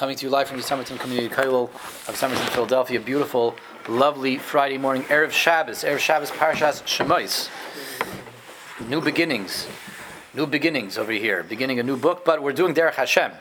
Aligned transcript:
coming 0.00 0.16
to 0.16 0.24
you 0.24 0.30
live 0.30 0.48
from 0.48 0.56
the 0.56 0.62
Somerton 0.62 0.96
Community 0.96 1.28
Kollel 1.28 1.68
of 2.08 2.16
Somerton, 2.16 2.46
Philadelphia. 2.52 2.98
Beautiful, 2.98 3.54
lovely 3.86 4.38
Friday 4.38 4.78
morning, 4.78 5.02
Erev 5.02 5.30
Shabbos, 5.30 5.84
Erev 5.84 5.98
Shabbos 5.98 6.30
Parashas 6.30 6.82
Shemais. 6.84 7.50
New 8.88 9.02
beginnings, 9.02 9.68
new 10.32 10.46
beginnings 10.46 10.96
over 10.96 11.12
here, 11.12 11.42
beginning 11.42 11.78
a 11.80 11.82
new 11.82 11.98
book, 11.98 12.24
but 12.24 12.42
we're 12.42 12.54
doing 12.54 12.72
Derech 12.72 12.94
Hashem. 12.94 13.32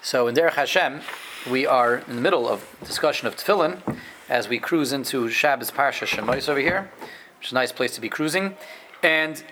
So 0.00 0.26
in 0.26 0.34
Derech 0.34 0.54
Hashem, 0.54 1.02
we 1.50 1.66
are 1.66 1.98
in 2.08 2.16
the 2.16 2.22
middle 2.22 2.48
of 2.48 2.64
discussion 2.82 3.28
of 3.28 3.36
Tefillin 3.36 3.98
as 4.30 4.48
we 4.48 4.58
cruise 4.58 4.94
into 4.94 5.28
Shabbos 5.28 5.70
Parashas 5.70 6.16
Shemais 6.16 6.48
over 6.48 6.60
here, 6.60 6.90
which 7.38 7.48
is 7.48 7.52
a 7.52 7.56
nice 7.56 7.72
place 7.72 7.94
to 7.94 8.00
be 8.00 8.08
cruising. 8.08 8.56
And 9.02 9.44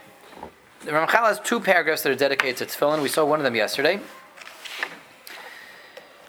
the 0.83 0.93
Ramchal 0.93 1.29
has 1.29 1.41
two 1.41 1.61
paragraphs 1.61 2.01
that 2.05 2.13
are 2.13 2.17
dedicated 2.17 2.57
to 2.57 2.65
Tefillin. 2.65 3.03
We 3.03 3.11
saw 3.11 3.27
one 3.27 3.39
of 3.39 3.45
them 3.45 3.55
yesterday. 3.55 4.01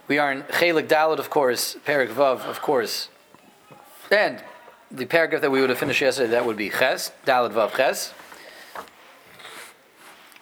We 0.07 0.19
are 0.19 0.31
in 0.31 0.43
Chelik 0.43 0.87
Dalad, 0.87 1.17
of 1.17 1.31
course, 1.31 1.77
Perik 1.83 2.09
Vav, 2.09 2.41
of 2.41 2.61
course. 2.61 3.09
And 4.11 4.43
the 4.91 5.07
paragraph 5.07 5.41
that 5.41 5.49
we 5.49 5.61
would 5.61 5.71
have 5.71 5.79
finished 5.79 5.99
yesterday, 5.99 6.29
that 6.29 6.45
would 6.45 6.57
be 6.57 6.69
Ches, 6.69 7.11
Dalad 7.25 7.53
Vav 7.53 7.75
Ches. 7.75 8.13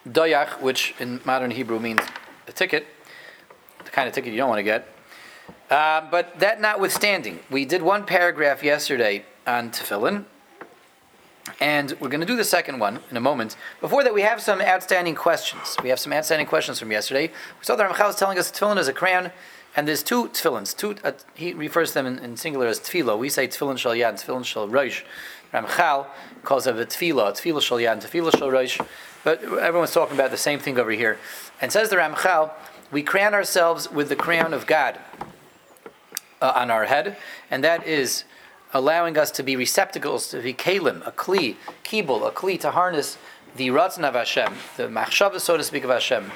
Doyach, 0.05 0.59
which 0.59 0.93
in 0.99 1.21
modern 1.23 1.49
Hebrew 1.49 1.79
means 1.79 2.01
a 2.45 2.51
ticket, 2.51 2.87
the 3.85 3.89
kind 3.89 4.09
of 4.09 4.13
ticket 4.13 4.33
you 4.33 4.37
don't 4.37 4.49
want 4.49 4.59
to 4.59 4.63
get. 4.63 4.85
Uh, 5.69 6.01
but 6.11 6.37
that 6.41 6.59
notwithstanding, 6.59 7.39
we 7.49 7.63
did 7.63 7.81
one 7.81 8.05
paragraph 8.05 8.63
yesterday 8.63 9.23
on 9.47 9.71
Tefillin, 9.71 10.25
and 11.61 11.93
we're 12.01 12.09
going 12.09 12.19
to 12.19 12.27
do 12.27 12.35
the 12.35 12.43
second 12.43 12.79
one 12.79 12.99
in 13.09 13.15
a 13.15 13.21
moment. 13.21 13.55
Before 13.79 14.03
that, 14.03 14.13
we 14.13 14.23
have 14.23 14.41
some 14.41 14.59
outstanding 14.59 15.15
questions. 15.15 15.77
We 15.81 15.87
have 15.87 15.99
some 15.99 16.11
outstanding 16.11 16.47
questions 16.47 16.79
from 16.79 16.91
yesterday. 16.91 17.27
We 17.27 17.63
saw 17.63 17.77
that 17.77 17.89
Ramchal 17.89 18.07
was 18.07 18.15
telling 18.17 18.37
us 18.37 18.51
tefillin 18.51 18.77
is 18.77 18.89
a 18.89 18.93
crown, 18.93 19.31
and 19.75 19.87
there's 19.87 20.03
two 20.03 20.29
tefillins. 20.29 20.75
Two, 20.75 20.95
uh, 21.03 21.13
he 21.33 21.53
refers 21.53 21.89
to 21.89 21.93
them 21.95 22.05
in, 22.05 22.19
in, 22.19 22.37
singular 22.37 22.67
as 22.67 22.79
tefillah. 22.79 23.17
We 23.17 23.29
say 23.29 23.47
tefillin 23.47 23.77
shal 23.77 23.93
yad 23.93 24.23
tefillin 24.23 24.45
shal 24.45 24.67
rosh. 24.67 25.03
Ramchal 25.53 26.07
calls 26.43 26.67
it 26.67 26.75
a 26.75 26.85
tefillah, 26.85 27.31
tefillah 27.33 27.61
shal 27.61 27.77
yad 27.77 28.03
tefillah 28.03 28.37
shal 28.37 28.51
rosh. 28.51 28.79
But 29.23 29.43
everyone's 29.43 29.93
talking 29.93 30.15
about 30.15 30.31
the 30.31 30.37
same 30.37 30.59
thing 30.59 30.77
over 30.77 30.91
here. 30.91 31.17
And 31.61 31.71
says 31.71 31.89
the 31.89 31.95
Ramchal, 31.95 32.51
we 32.91 33.03
crown 33.03 33.33
ourselves 33.33 33.89
with 33.89 34.09
the 34.09 34.15
crown 34.15 34.53
of 34.53 34.67
God 34.67 34.99
uh, 36.41 36.53
on 36.55 36.69
our 36.69 36.85
head, 36.85 37.17
and 37.49 37.63
that 37.63 37.87
is 37.87 38.25
allowing 38.73 39.17
us 39.17 39.31
to 39.31 39.43
be 39.43 39.55
receptacles, 39.55 40.27
to 40.29 40.41
be 40.41 40.53
kalim, 40.53 41.05
a 41.07 41.11
kli, 41.11 41.55
kibul, 41.83 42.27
a 42.27 42.31
kli 42.31 42.59
to 42.59 42.71
harness 42.71 43.17
the 43.55 43.69
ratzon 43.69 44.03
of 44.03 44.15
Hashem, 44.15 44.53
the 44.77 44.87
machshava, 44.87 45.39
so 45.39 45.57
to 45.57 45.63
speak, 45.63 45.83
of 45.83 45.91
Hashem, 45.91 46.31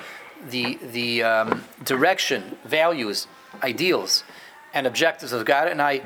the 0.49 0.77
the 0.91 1.23
um, 1.23 1.63
direction, 1.83 2.57
values, 2.65 3.27
ideals, 3.63 4.23
and 4.73 4.87
objectives 4.87 5.31
of 5.31 5.45
God, 5.45 5.67
and 5.67 5.81
I 5.81 6.01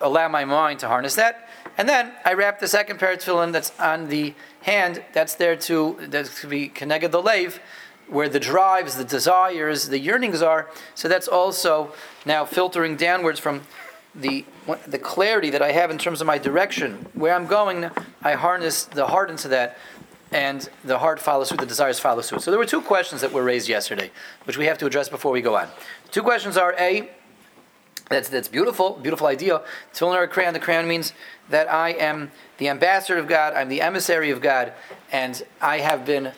allow 0.00 0.28
my 0.28 0.44
mind 0.44 0.80
to 0.80 0.88
harness 0.88 1.14
that. 1.14 1.48
And 1.78 1.88
then 1.88 2.12
I 2.24 2.34
wrap 2.34 2.60
the 2.60 2.68
second 2.68 2.98
pair 2.98 3.12
of 3.12 3.18
tefillin 3.20 3.52
that's 3.52 3.72
on 3.80 4.08
the 4.08 4.34
hand, 4.62 5.02
that's 5.12 5.34
there 5.36 5.56
to 5.56 5.96
that's 6.08 6.40
to 6.40 6.46
be 6.46 6.68
connected 6.68 7.12
the 7.12 7.22
lave, 7.22 7.60
where 8.08 8.28
the 8.28 8.40
drives, 8.40 8.96
the 8.96 9.04
desires, 9.04 9.88
the 9.88 9.98
yearnings 9.98 10.42
are. 10.42 10.68
So 10.94 11.08
that's 11.08 11.28
also 11.28 11.92
now 12.26 12.44
filtering 12.44 12.96
downwards 12.96 13.40
from 13.40 13.62
the 14.14 14.44
the 14.86 14.98
clarity 14.98 15.50
that 15.50 15.62
I 15.62 15.72
have 15.72 15.90
in 15.90 15.98
terms 15.98 16.20
of 16.20 16.26
my 16.26 16.38
direction, 16.38 17.06
where 17.14 17.34
I'm 17.34 17.46
going, 17.46 17.90
I 18.22 18.34
harness 18.34 18.84
the 18.84 19.06
heart 19.06 19.30
into 19.30 19.48
that, 19.48 19.78
and 20.32 20.68
the 20.84 20.98
heart 20.98 21.20
follows 21.20 21.48
suit, 21.48 21.60
the 21.60 21.66
desires 21.66 22.00
follow 22.00 22.22
suit. 22.22 22.42
So 22.42 22.50
there 22.50 22.58
were 22.58 22.66
two 22.66 22.80
questions 22.80 23.20
that 23.20 23.32
were 23.32 23.42
raised 23.42 23.68
yesterday, 23.68 24.10
which 24.44 24.56
we 24.56 24.66
have 24.66 24.78
to 24.78 24.86
address 24.86 25.08
before 25.08 25.32
we 25.32 25.42
go 25.42 25.56
on. 25.56 25.68
Two 26.10 26.22
questions 26.22 26.56
are 26.56 26.74
a. 26.78 27.10
That's 28.08 28.28
that's 28.28 28.48
beautiful, 28.48 28.98
beautiful 29.02 29.26
idea. 29.26 29.62
Tefillin 29.94 30.28
crown. 30.30 30.52
The 30.52 30.60
crown 30.60 30.86
means 30.86 31.12
that 31.48 31.72
I 31.72 31.90
am 31.90 32.30
the 32.58 32.68
ambassador 32.68 33.18
of 33.18 33.26
God. 33.26 33.54
I'm 33.54 33.68
the 33.68 33.80
emissary 33.80 34.30
of 34.30 34.40
God, 34.40 34.72
and 35.10 35.42
I 35.60 35.78
have 35.78 36.04
been 36.04 36.32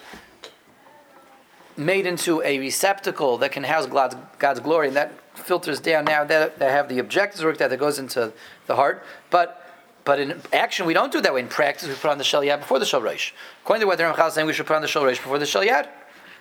made 1.77 2.07
into 2.07 2.41
a 2.43 2.59
receptacle 2.59 3.39
that 3.39 3.51
can 3.51 3.65
house 3.65 3.87
God's, 3.87 4.17
God's 4.39 4.61
glory, 4.61 4.89
and 4.89 4.97
that 4.97 5.13
filters 5.35 5.81
down 5.81 6.05
now 6.05 6.25
that 6.25 6.63
I 6.63 6.71
have 6.71 6.89
the 6.89 6.99
objectives 6.99 7.43
worked 7.43 7.61
out 7.61 7.71
that 7.71 7.79
goes 7.79 7.99
into 7.99 8.33
the 8.67 8.77
heart. 8.77 9.05
But 9.31 9.64
but 10.05 10.21
in 10.21 10.41
action, 10.53 10.87
we 10.87 10.95
don't 10.95 11.13
do 11.13 11.21
that 11.21 11.33
way. 11.33 11.41
In 11.41 11.49
practice, 11.49 11.89
we 11.89 11.95
put 11.95 12.11
on 12.11 12.19
the 12.19 12.25
shel 12.25 12.43
yad 12.43 12.61
before 12.61 12.79
the 12.79 12.87
shel 12.87 13.01
reish. 13.01 13.33
According 13.63 13.81
to 13.81 13.87
what 13.87 13.99
the 13.99 14.05
Ramchal 14.05 14.29
is 14.29 14.35
saying, 14.35 14.47
we 14.47 14.53
should 14.53 14.67
put 14.67 14.77
on 14.77 14.83
the 14.83 14.89
shel 14.89 15.03
reish 15.03 15.17
before 15.17 15.39
the 15.39 15.47
shel 15.47 15.65
yad. 15.65 15.89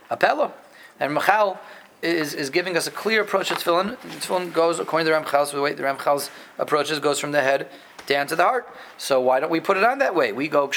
And 0.10 1.18
Ramchal 1.18 1.58
is, 2.02 2.34
is 2.34 2.50
giving 2.50 2.76
us 2.76 2.88
a 2.88 2.92
clear 2.92 3.22
approach 3.22 3.48
to 3.48 3.56
tefillin. 3.56 3.96
Tefillin 3.98 4.54
goes, 4.54 4.80
according 4.80 5.06
to 5.08 5.12
the 5.12 5.18
Ramchal, 5.18 5.48
so 5.48 5.56
the 5.56 5.62
way 5.62 5.74
the 5.74 5.84
Ramchal's 5.84 6.30
approaches 6.58 7.00
goes 7.00 7.20
from 7.20 7.32
the 7.32 7.42
head 7.42 7.70
down 8.06 8.28
to 8.28 8.36
the 8.36 8.44
heart. 8.44 8.68
So 8.98 9.20
why 9.22 9.40
don't 9.40 9.50
we 9.50 9.60
put 9.60 9.78
it 9.78 9.84
on 9.84 10.00
that 10.00 10.16
way? 10.16 10.32
We 10.32 10.48
go 10.48 10.70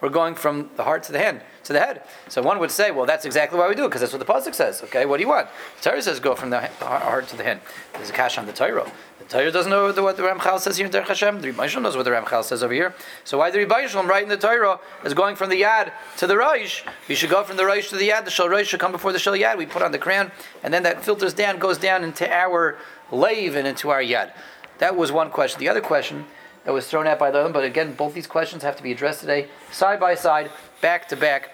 We're 0.00 0.08
going 0.08 0.34
from 0.34 0.70
the 0.76 0.84
heart 0.84 1.02
to 1.04 1.12
the 1.12 1.18
hand 1.18 1.42
to 1.64 1.72
the 1.72 1.80
head. 1.80 2.02
So 2.28 2.42
one 2.42 2.58
would 2.58 2.70
say, 2.70 2.90
well, 2.90 3.06
that's 3.06 3.24
exactly 3.24 3.58
why 3.58 3.68
we 3.68 3.74
do 3.74 3.84
it 3.84 3.88
because 3.88 4.00
that's 4.00 4.12
what 4.12 4.18
the 4.18 4.32
pasuk 4.32 4.54
says. 4.54 4.82
Okay, 4.84 5.06
what 5.06 5.18
do 5.18 5.22
you 5.22 5.28
want? 5.28 5.48
The 5.82 5.90
Torah 5.90 6.02
says 6.02 6.20
go 6.20 6.34
from 6.34 6.50
the 6.50 6.60
heart 6.80 7.28
to 7.28 7.36
the 7.36 7.44
hand. 7.44 7.60
There's 7.94 8.10
a 8.10 8.12
cash 8.12 8.38
on 8.38 8.46
the 8.46 8.52
Torah. 8.52 8.90
The 9.18 9.24
Torah 9.26 9.52
doesn't 9.52 9.70
know 9.70 9.92
what 10.02 10.16
the 10.16 10.22
Ramchal 10.22 10.58
says 10.58 10.78
here 10.78 10.86
in 10.86 10.92
Hashem. 10.92 11.40
The 11.40 11.48
Rebbe 11.48 11.80
knows 11.80 11.96
what 11.96 12.04
the 12.04 12.10
Ramchal 12.10 12.42
says 12.42 12.62
over 12.62 12.72
here. 12.72 12.94
So 13.24 13.38
why 13.38 13.50
the 13.50 13.58
Rebbe 13.58 13.74
write 13.74 14.22
in 14.22 14.28
the 14.28 14.36
Torah 14.36 14.80
is 15.04 15.14
going 15.14 15.36
from 15.36 15.50
the 15.50 15.60
Yad 15.60 15.92
to 16.16 16.26
the 16.26 16.36
Rosh? 16.36 16.82
We 17.08 17.14
should 17.14 17.30
go 17.30 17.44
from 17.44 17.56
the 17.56 17.66
Rosh 17.66 17.90
to 17.90 17.96
the 17.96 18.08
Yad. 18.08 18.24
The 18.24 18.30
Shal 18.30 18.48
Rosh 18.48 18.68
should 18.68 18.80
come 18.80 18.92
before 18.92 19.12
the 19.12 19.18
Shal 19.18 19.34
Yad. 19.34 19.58
We 19.58 19.66
put 19.66 19.82
on 19.82 19.92
the 19.92 19.98
crown, 19.98 20.32
and 20.62 20.72
then 20.72 20.82
that 20.84 21.04
filters 21.04 21.34
down, 21.34 21.58
goes 21.58 21.78
down 21.78 22.02
into 22.02 22.28
our 22.28 22.78
lave 23.12 23.54
and 23.54 23.66
into 23.66 23.90
our 23.90 24.02
Yad. 24.02 24.32
That 24.80 24.96
was 24.96 25.12
one 25.12 25.30
question. 25.30 25.60
The 25.60 25.68
other 25.68 25.82
question 25.82 26.24
that 26.64 26.72
was 26.72 26.88
thrown 26.88 27.06
out 27.06 27.18
by 27.18 27.30
the 27.30 27.38
other, 27.38 27.52
but 27.52 27.64
again, 27.64 27.92
both 27.92 28.14
these 28.14 28.26
questions 28.26 28.62
have 28.62 28.76
to 28.76 28.82
be 28.82 28.92
addressed 28.92 29.20
today, 29.20 29.48
side 29.70 30.00
by 30.00 30.14
side, 30.14 30.50
back 30.80 31.06
to 31.08 31.16
back, 31.16 31.50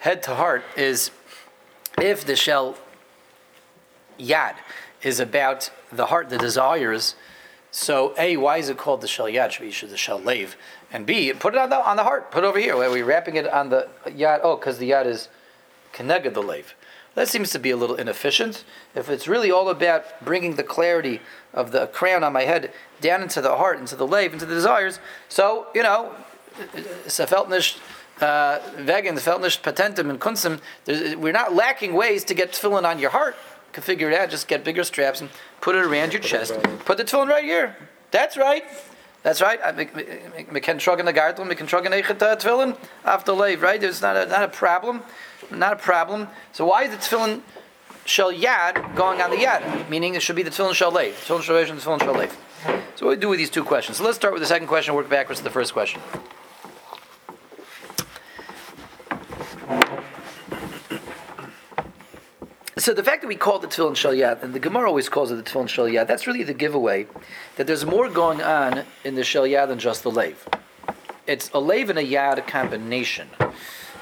head 0.00 0.22
to 0.24 0.34
heart, 0.34 0.64
is 0.74 1.10
if 2.00 2.24
the 2.24 2.34
shell 2.34 2.76
yad 4.18 4.54
is 5.02 5.20
about 5.20 5.70
the 5.92 6.06
heart, 6.06 6.30
the 6.30 6.38
desires. 6.38 7.14
So, 7.70 8.14
A, 8.18 8.38
why 8.38 8.56
is 8.56 8.70
it 8.70 8.78
called 8.78 9.02
the 9.02 9.08
shell 9.08 9.26
yad? 9.26 9.50
Should 9.50 9.62
be 9.62 9.86
the 9.86 9.96
shell 9.96 10.18
lave. 10.18 10.56
And 10.90 11.04
B, 11.04 11.32
put 11.34 11.54
it 11.54 11.58
on 11.58 11.68
the, 11.68 11.76
on 11.76 11.96
the 11.96 12.04
heart. 12.04 12.30
Put 12.30 12.44
it 12.44 12.46
over 12.46 12.58
here. 12.58 12.76
Where 12.76 12.88
are 12.88 12.92
we 12.92 13.02
wrapping 13.02 13.36
it 13.36 13.46
on 13.46 13.68
the 13.68 13.88
yad? 14.06 14.40
Oh, 14.42 14.56
because 14.56 14.78
the 14.78 14.90
yad 14.90 15.06
is 15.06 15.28
connected 15.92 16.32
the 16.32 16.42
lave. 16.42 16.74
That 17.14 17.28
seems 17.28 17.50
to 17.50 17.58
be 17.58 17.70
a 17.70 17.76
little 17.76 17.96
inefficient. 17.96 18.64
If 18.94 19.10
it's 19.10 19.28
really 19.28 19.50
all 19.50 19.68
about 19.68 20.24
bringing 20.24 20.56
the 20.56 20.62
clarity 20.62 21.20
of 21.52 21.70
the 21.70 21.86
crown 21.88 22.24
on 22.24 22.32
my 22.32 22.42
head 22.42 22.72
down 23.00 23.22
into 23.22 23.40
the 23.40 23.56
heart, 23.56 23.78
into 23.78 23.96
the 23.96 24.06
lave, 24.06 24.32
into 24.32 24.46
the 24.46 24.54
desires, 24.54 24.98
so, 25.28 25.66
you 25.74 25.82
know, 25.82 26.14
felt 27.06 27.50
nicht 27.50 27.78
uh, 28.20 28.60
vegan, 28.76 29.16
felt 29.18 29.42
nicht 29.42 29.62
patentum 29.62 30.08
and 30.08 30.20
kunsim, 30.20 30.60
we're 31.18 31.32
not 31.32 31.54
lacking 31.54 31.92
ways 31.92 32.24
to 32.24 32.34
get 32.34 32.52
tefillin 32.52 32.84
on 32.84 32.98
your 32.98 33.10
heart. 33.10 33.36
Can 33.72 33.82
figure 33.82 34.10
it 34.10 34.18
out. 34.18 34.28
Just 34.28 34.48
get 34.48 34.64
bigger 34.64 34.84
straps 34.84 35.22
and 35.22 35.30
put 35.62 35.74
it 35.74 35.84
around 35.84 36.12
your 36.12 36.20
chest. 36.20 36.52
Put 36.84 36.98
the 36.98 37.04
tefillin 37.04 37.28
right 37.28 37.44
here. 37.44 37.76
That's 38.10 38.36
right. 38.36 38.64
That's 39.22 39.40
right. 39.40 39.60
Uh, 39.62 39.72
trug 39.72 40.98
in 40.98 41.06
the 41.06 41.12
garden, 41.12 41.48
we 41.48 41.54
can 41.54 41.66
trug 41.66 41.86
in 41.86 41.92
echet 41.92 42.20
uh, 42.22 42.36
tefillin 42.36 42.76
after 43.04 43.32
lave, 43.32 43.62
right? 43.62 43.80
There's 43.80 44.02
not 44.02 44.16
a, 44.16 44.26
not 44.26 44.42
a 44.42 44.48
problem 44.48 45.02
not 45.50 45.72
a 45.74 45.76
problem. 45.76 46.28
So 46.52 46.66
why 46.66 46.84
is 46.84 46.90
the 46.90 46.96
tefillin 46.96 47.42
shel 48.04 48.32
yad 48.32 48.94
going 48.96 49.20
on 49.20 49.30
the 49.30 49.36
yad? 49.36 49.88
Meaning 49.88 50.14
it 50.14 50.22
should 50.22 50.36
be 50.36 50.42
the 50.42 50.50
tefillin 50.50 50.74
shel 50.74 50.92
leiv. 50.92 51.12
Tefillin 51.12 51.42
shel 51.42 51.56
and 51.56 51.80
tefillin 51.80 52.00
shel 52.00 52.14
leiv. 52.14 52.32
So 52.96 53.06
what 53.06 53.12
do 53.12 53.16
we 53.16 53.16
do 53.16 53.28
with 53.30 53.38
these 53.38 53.50
two 53.50 53.64
questions? 53.64 53.98
So 53.98 54.04
let's 54.04 54.16
start 54.16 54.32
with 54.34 54.42
the 54.42 54.46
second 54.46 54.68
question, 54.68 54.94
work 54.94 55.08
backwards 55.08 55.40
to 55.40 55.44
the 55.44 55.50
first 55.50 55.72
question. 55.72 56.00
So 62.82 62.92
the 62.92 63.04
fact 63.04 63.22
that 63.22 63.28
we 63.28 63.36
call 63.36 63.58
it 63.58 63.62
the 63.62 63.68
tefillin 63.68 63.94
shel 63.94 64.10
yad, 64.10 64.42
and 64.42 64.52
the 64.52 64.58
Gemara 64.58 64.88
always 64.88 65.08
calls 65.08 65.30
it 65.30 65.36
the 65.36 65.44
tefillin 65.44 65.68
shel 65.68 65.84
yad, 65.84 66.08
that's 66.08 66.26
really 66.26 66.42
the 66.42 66.52
giveaway 66.52 67.06
that 67.54 67.68
there's 67.68 67.86
more 67.86 68.08
going 68.08 68.42
on 68.42 68.82
in 69.04 69.14
the 69.14 69.22
shel 69.22 69.44
yad 69.44 69.68
than 69.68 69.78
just 69.78 70.02
the 70.02 70.10
leiv. 70.10 70.34
It's 71.24 71.46
a 71.50 71.60
leiv 71.60 71.90
and 71.90 71.98
a 72.00 72.04
yad 72.04 72.44
combination. 72.48 73.28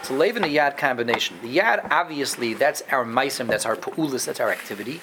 It's 0.00 0.08
a 0.08 0.14
Lev 0.14 0.37
and 0.37 0.46
a 0.46 0.49
Yad 0.49 0.78
combination. 0.78 1.37
The 1.43 1.58
Yad, 1.58 1.88
obviously, 1.90 2.55
that's 2.55 2.81
our 2.90 3.05
Maisim, 3.05 3.49
that's 3.49 3.66
our 3.66 3.76
Pa'ulis, 3.76 4.25
that's 4.25 4.40
our 4.40 4.50
activity. 4.50 5.02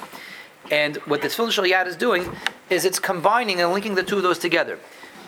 And 0.71 0.97
what 1.05 1.21
the 1.21 1.27
Tefillin 1.27 1.51
Shal 1.51 1.65
Yad 1.65 1.85
is 1.85 1.95
doing 1.95 2.35
is 2.71 2.83
it's 2.83 2.97
combining 2.97 3.61
and 3.61 3.71
linking 3.71 3.93
the 3.93 4.01
two 4.01 4.17
of 4.17 4.23
those 4.23 4.39
together. 4.39 4.79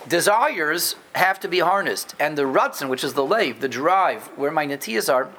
Desires 0.08 0.96
have 1.14 1.40
to 1.42 1.48
be 1.48 1.60
harnessed, 1.60 2.16
and 2.20 2.36
the 2.36 2.46
Ratzin, 2.46 2.90
which 2.90 3.04
is 3.04 3.14
the 3.14 3.24
Lev, 3.24 3.60
the 3.60 3.70
drive, 3.70 4.24
where 4.36 4.50
my 4.50 4.66
Natiyas 4.66 5.14
are, 5.14 5.30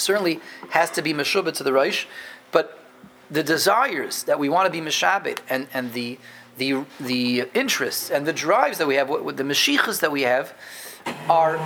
certainly 0.00 0.40
has 0.70 0.90
to 0.92 1.02
be 1.02 1.12
Meshubah 1.12 1.52
to 1.54 1.62
the 1.62 1.70
Reish, 1.70 2.06
but 2.52 2.78
the 3.30 3.42
desires 3.42 4.24
that 4.24 4.38
we 4.38 4.48
want 4.48 4.66
to 4.66 4.72
be 4.72 4.80
Meshabit 4.80 5.38
and, 5.48 5.68
and 5.72 5.92
the, 5.92 6.18
the, 6.58 6.84
the 6.98 7.44
interests 7.54 8.10
and 8.10 8.26
the 8.26 8.32
drives 8.32 8.78
that 8.78 8.86
we 8.86 8.96
have, 8.96 9.08
the 9.08 9.44
Meshichas 9.44 10.00
that 10.00 10.10
we 10.10 10.22
have, 10.22 10.54
are 11.28 11.58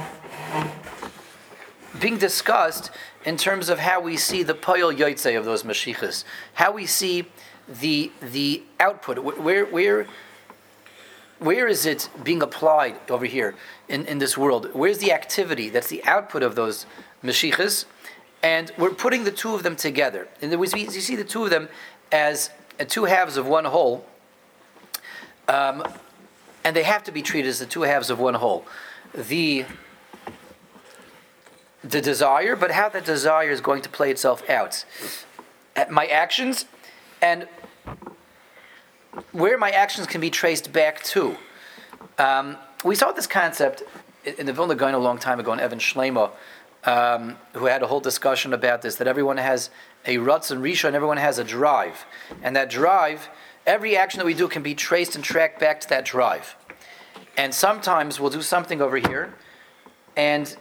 being 2.01 2.19
discussed 2.19 2.91
in 3.25 3.37
terms 3.37 3.69
of 3.69 3.79
how 3.79 4.01
we 4.01 4.17
see 4.17 4.43
the 4.43 4.55
poyel 4.55 4.95
yoitze 4.95 5.37
of 5.39 5.45
those 5.45 5.63
mashichas, 5.63 6.25
how 6.55 6.73
we 6.73 6.87
see 6.87 7.27
the 7.69 8.13
the 8.21 8.63
output, 8.79 9.19
where 9.19 9.65
where 9.65 10.07
where 11.39 11.67
is 11.67 11.87
it 11.87 12.09
being 12.23 12.43
applied 12.43 12.97
over 13.11 13.27
here 13.27 13.55
in, 13.89 14.07
in 14.07 14.19
this 14.19 14.37
world? 14.37 14.71
Where's 14.73 14.99
the 14.99 15.13
activity 15.13 15.69
that's 15.69 15.89
the 15.89 16.05
output 16.05 16.43
of 16.43 16.55
those 16.55 16.87
mashichas? 17.23 17.87
And 18.45 18.71
we're 18.77 18.91
putting 18.91 19.25
the 19.25 19.31
two 19.33 19.55
of 19.55 19.63
them 19.63 19.75
together. 19.75 20.29
And 20.43 20.61
we, 20.61 20.69
you 20.69 20.91
see 21.01 21.17
the 21.17 21.25
two 21.25 21.45
of 21.45 21.51
them 21.51 21.71
as 22.13 22.51
two 22.89 23.07
halves 23.07 23.39
of 23.39 23.47
one 23.47 23.65
whole. 23.65 24.05
Um, 25.49 25.83
and 26.63 26.77
they 26.77 26.83
have 26.83 27.03
to 27.05 27.13
be 27.13 27.23
treated 27.23 27.49
as 27.49 27.59
the 27.59 27.67
two 27.67 27.83
halves 27.83 28.11
of 28.11 28.21
one 28.21 28.35
whole. 28.35 28.67
The 29.15 29.65
the 31.83 32.01
desire, 32.01 32.57
but 32.57 32.71
how 32.71 32.89
that 32.89 33.05
desire 33.05 33.51
is 33.51 33.61
going 33.61 33.83
to 33.83 33.89
play 33.91 34.11
itself 34.11 34.49
out. 34.49 34.85
My 35.91 36.07
actions 36.07 36.65
and 37.21 37.47
where 39.33 39.59
my 39.59 39.71
actions 39.71 40.07
can 40.07 40.21
be 40.21 40.31
traced 40.31 40.73
back 40.73 41.03
to. 41.05 41.37
Um, 42.19 42.57
we 42.85 42.95
saw 42.95 43.13
this 43.13 43.27
concept 43.27 43.83
in 44.25 44.47
the 44.47 44.53
Vilna 44.53 44.75
Gaon 44.75 44.95
a 44.95 44.99
long 44.99 45.19
time 45.19 45.41
ago 45.41 45.53
in 45.53 45.61
Even 45.61 45.79
Shlema, 45.79 46.31
um, 46.87 47.39
who 47.55 47.67
had 47.67 47.83
a 47.83 47.87
whole 47.87 48.01
discussion 48.01 48.53
about 48.53 48.83
this, 48.83 48.97
that 48.97 49.07
everyone 49.07 49.39
has 49.39 49.71
a 50.07 50.19
ruts 50.19 50.51
and 50.51 50.63
risha 50.63 50.85
and 50.85 50.97
everyone 50.97 51.17
has 51.17 51.39
a 51.39 51.45
drive. 51.45 52.05
And 52.43 52.55
that 52.57 52.71
drive, 52.71 53.29
every 53.67 53.97
action 53.97 54.19
that 54.19 54.27
we 54.27 54.35
do 54.35 54.49
can 54.49 54.63
be 54.63 54.75
traced 54.75 55.15
and 55.15 55.25
tracked 55.25 55.59
back 55.59 55.81
to 55.81 55.89
that 55.89 56.05
drive. 56.05 56.57
And 57.37 57.55
sometimes 57.55 58.21
we'll 58.21 58.31
do 58.31 58.43
something 58.43 58.81
over 58.81 58.97
here, 58.97 59.35
and 60.17 60.57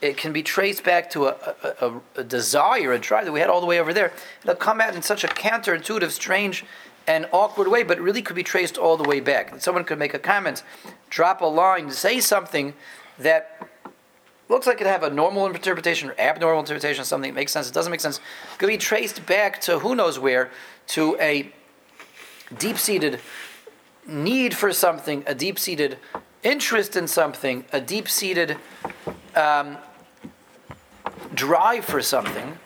it 0.00 0.16
can 0.16 0.32
be 0.32 0.42
traced 0.42 0.84
back 0.84 1.10
to 1.10 1.26
a, 1.26 1.54
a, 1.80 2.00
a, 2.16 2.24
desire, 2.24 2.92
a 2.92 2.98
drive 2.98 3.24
that 3.24 3.32
we 3.32 3.40
had 3.40 3.48
all 3.48 3.60
the 3.60 3.66
way 3.66 3.80
over 3.80 3.94
there. 3.94 4.12
It'll 4.42 4.54
come 4.54 4.80
out 4.80 4.94
in 4.94 5.02
such 5.02 5.24
a 5.24 5.28
counterintuitive, 5.28 6.10
strange, 6.10 6.64
and 7.06 7.26
awkward 7.32 7.68
way, 7.68 7.82
but 7.82 7.98
really 7.98 8.20
could 8.20 8.36
be 8.36 8.42
traced 8.42 8.76
all 8.76 8.96
the 8.96 9.08
way 9.08 9.20
back. 9.20 9.50
And 9.50 9.62
Someone 9.62 9.84
could 9.84 9.98
make 9.98 10.12
a 10.12 10.18
comment, 10.18 10.62
drop 11.08 11.40
a 11.40 11.46
line, 11.46 11.90
say 11.90 12.20
something 12.20 12.74
that 13.18 13.68
looks 14.48 14.66
like 14.66 14.80
it 14.80 14.86
have 14.86 15.02
a 15.02 15.10
normal 15.10 15.46
interpretation 15.46 16.10
or 16.10 16.14
abnormal 16.18 16.60
interpretation, 16.60 17.04
something. 17.04 17.32
That 17.32 17.36
makes 17.36 17.52
sense, 17.52 17.68
it 17.68 17.74
doesn't 17.74 17.90
make 17.90 18.00
sense, 18.00 18.18
it 18.18 18.58
could 18.58 18.68
be 18.68 18.78
traced 18.78 19.26
back 19.26 19.60
to 19.62 19.78
who 19.80 19.94
knows 19.94 20.18
where, 20.18 20.50
to 20.88 21.16
a 21.20 21.52
deep-seated 22.58 23.20
need 24.06 24.56
for 24.56 24.72
something, 24.72 25.22
a 25.26 25.34
deep-seated 25.34 25.98
interest 26.42 26.96
in 26.96 27.06
something, 27.06 27.64
a 27.72 27.80
deep-seated 27.80 28.56
um, 29.34 29.76
drive 31.34 31.84
for 31.84 32.00
something, 32.00 32.58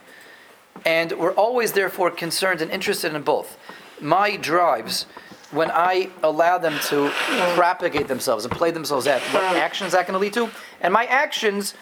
and 0.87 1.13
we're 1.13 1.33
always 1.33 1.73
therefore 1.73 2.11
concerned 2.11 2.61
and 2.61 2.71
interested 2.71 3.15
in 3.15 3.23
both. 3.23 3.59
My 4.01 4.37
drives, 4.37 5.07
when 5.51 5.71
I 5.71 6.11
allow 6.23 6.59
them 6.59 6.79
to 6.87 7.11
propagate 7.55 8.09
themselves 8.09 8.45
and 8.45 8.55
play 8.55 8.71
themselves 8.71 9.07
out, 9.07 9.21
what 9.33 9.43
actions 9.57 9.89
is 9.89 9.93
that 9.93 10.07
going 10.07 10.15
to 10.15 10.19
lead 10.19 10.33
to? 10.35 10.51
And 10.83 10.93
my 10.93 11.05
actions, 11.05 11.75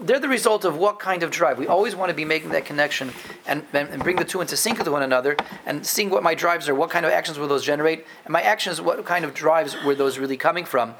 they're 0.00 0.18
the 0.18 0.28
result 0.28 0.64
of 0.64 0.76
what 0.76 0.98
kind 0.98 1.22
of 1.22 1.30
drive. 1.30 1.58
We 1.58 1.66
always 1.66 1.94
want 1.94 2.08
to 2.08 2.14
be 2.14 2.24
making 2.24 2.50
that 2.50 2.64
connection 2.64 3.12
and, 3.46 3.62
and 3.72 4.02
bring 4.02 4.16
the 4.16 4.24
two 4.24 4.40
into 4.40 4.56
sync 4.56 4.78
with 4.78 4.88
one 4.88 5.02
another 5.02 5.36
and 5.66 5.86
seeing 5.86 6.08
what 6.08 6.22
my 6.22 6.34
drives 6.34 6.68
are, 6.68 6.74
what 6.74 6.88
kind 6.88 7.04
of 7.04 7.12
actions 7.12 7.38
will 7.38 7.46
those 7.46 7.64
generate, 7.64 8.06
and 8.24 8.32
my 8.32 8.40
actions, 8.40 8.80
what 8.80 9.04
kind 9.04 9.24
of 9.24 9.34
drives 9.34 9.76
were 9.84 9.94
those 9.94 10.18
really 10.18 10.38
coming 10.38 10.64
from. 10.64 10.94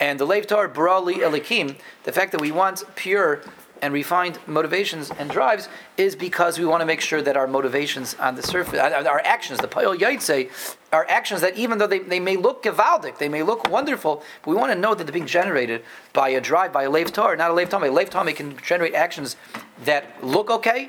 And 0.00 0.18
the 0.18 0.24
Lev 0.24 0.46
Tar 0.46 0.68
Brali 0.68 1.16
Elikim, 1.16 1.76
the 2.04 2.12
fact 2.12 2.32
that 2.32 2.40
we 2.40 2.50
want 2.50 2.82
pure 2.96 3.42
and 3.84 3.92
refined 3.92 4.38
motivations 4.46 5.10
and 5.18 5.28
drives 5.28 5.68
is 5.98 6.16
because 6.16 6.58
we 6.58 6.64
want 6.64 6.80
to 6.80 6.86
make 6.86 7.02
sure 7.02 7.20
that 7.20 7.36
our 7.36 7.46
motivations 7.46 8.14
on 8.18 8.34
the 8.34 8.42
surface, 8.42 8.80
uh, 8.80 9.04
our 9.06 9.20
actions, 9.26 9.58
the 9.60 9.68
Payol 9.68 9.98
Yaitse, 9.98 10.50
are 10.90 11.04
actions 11.10 11.42
that 11.42 11.54
even 11.58 11.76
though 11.76 11.86
they, 11.86 11.98
they 11.98 12.18
may 12.18 12.38
look 12.38 12.62
gevaldic, 12.62 13.18
they 13.18 13.28
may 13.28 13.42
look 13.42 13.68
wonderful, 13.68 14.22
but 14.42 14.50
we 14.50 14.56
want 14.56 14.72
to 14.72 14.78
know 14.78 14.94
that 14.94 15.04
they're 15.04 15.12
being 15.12 15.26
generated 15.26 15.84
by 16.14 16.30
a 16.30 16.40
drive, 16.40 16.72
by 16.72 16.84
a 16.84 16.90
Lev 16.90 17.12
Tar, 17.12 17.36
not 17.36 17.50
a 17.50 17.52
Lev 17.52 17.68
Tame. 17.68 17.82
A 17.82 17.90
Lev 17.90 18.08
Tame 18.08 18.34
can 18.34 18.56
generate 18.56 18.94
actions 18.94 19.36
that 19.84 20.24
look 20.24 20.48
okay, 20.48 20.88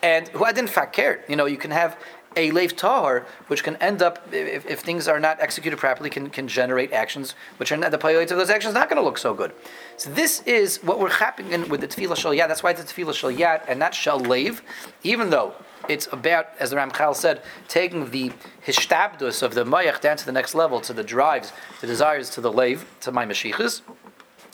and 0.00 0.28
who 0.28 0.44
I 0.44 0.52
didn't 0.52 0.70
fact 0.70 0.94
care. 0.94 1.24
You 1.28 1.34
know, 1.34 1.46
you 1.46 1.56
can 1.56 1.72
have 1.72 1.98
a 2.36 2.50
leif 2.52 2.76
tahar, 2.76 3.26
which 3.48 3.64
can 3.64 3.76
end 3.76 4.02
up, 4.02 4.20
if, 4.32 4.64
if, 4.66 4.80
things 4.80 5.08
are 5.08 5.18
not 5.18 5.40
executed 5.40 5.78
properly, 5.78 6.10
can, 6.10 6.30
can 6.30 6.46
generate 6.46 6.92
actions 6.92 7.34
which 7.56 7.72
are 7.72 7.76
not, 7.76 7.90
the 7.90 7.98
priority 7.98 8.32
of 8.32 8.38
those 8.38 8.50
actions 8.50 8.74
not 8.74 8.88
going 8.88 9.00
to 9.00 9.04
look 9.04 9.18
so 9.18 9.34
good. 9.34 9.52
So 9.96 10.10
this 10.10 10.42
is 10.42 10.78
what 10.82 11.00
we're 11.00 11.10
happening 11.10 11.68
with 11.68 11.80
the 11.80 11.88
tefillah 11.88 12.16
shel 12.16 12.32
yad. 12.32 12.48
That's 12.48 12.62
why 12.62 12.70
it's 12.70 12.80
a 12.80 12.84
tefillah 12.84 13.14
shel 13.14 13.32
yad 13.32 13.62
and 13.66 13.78
not 13.80 13.94
shel 13.94 14.20
leiv, 14.20 14.60
even 15.02 15.30
though 15.30 15.54
it's 15.88 16.08
about, 16.12 16.46
as 16.60 16.70
the 16.70 16.76
Ramchal 16.76 17.16
said, 17.16 17.42
taking 17.66 18.10
the 18.10 18.30
hishtabdus 18.64 19.42
of 19.42 19.54
the 19.54 19.64
mayach 19.64 20.00
down 20.00 20.16
to 20.16 20.26
the 20.26 20.32
next 20.32 20.54
level, 20.54 20.80
to 20.82 20.92
the 20.92 21.02
drives, 21.02 21.52
the 21.80 21.86
desires, 21.86 22.30
to 22.30 22.40
the 22.40 22.52
leiv, 22.52 22.84
to 23.00 23.10
my 23.10 23.26
mashichas. 23.26 23.82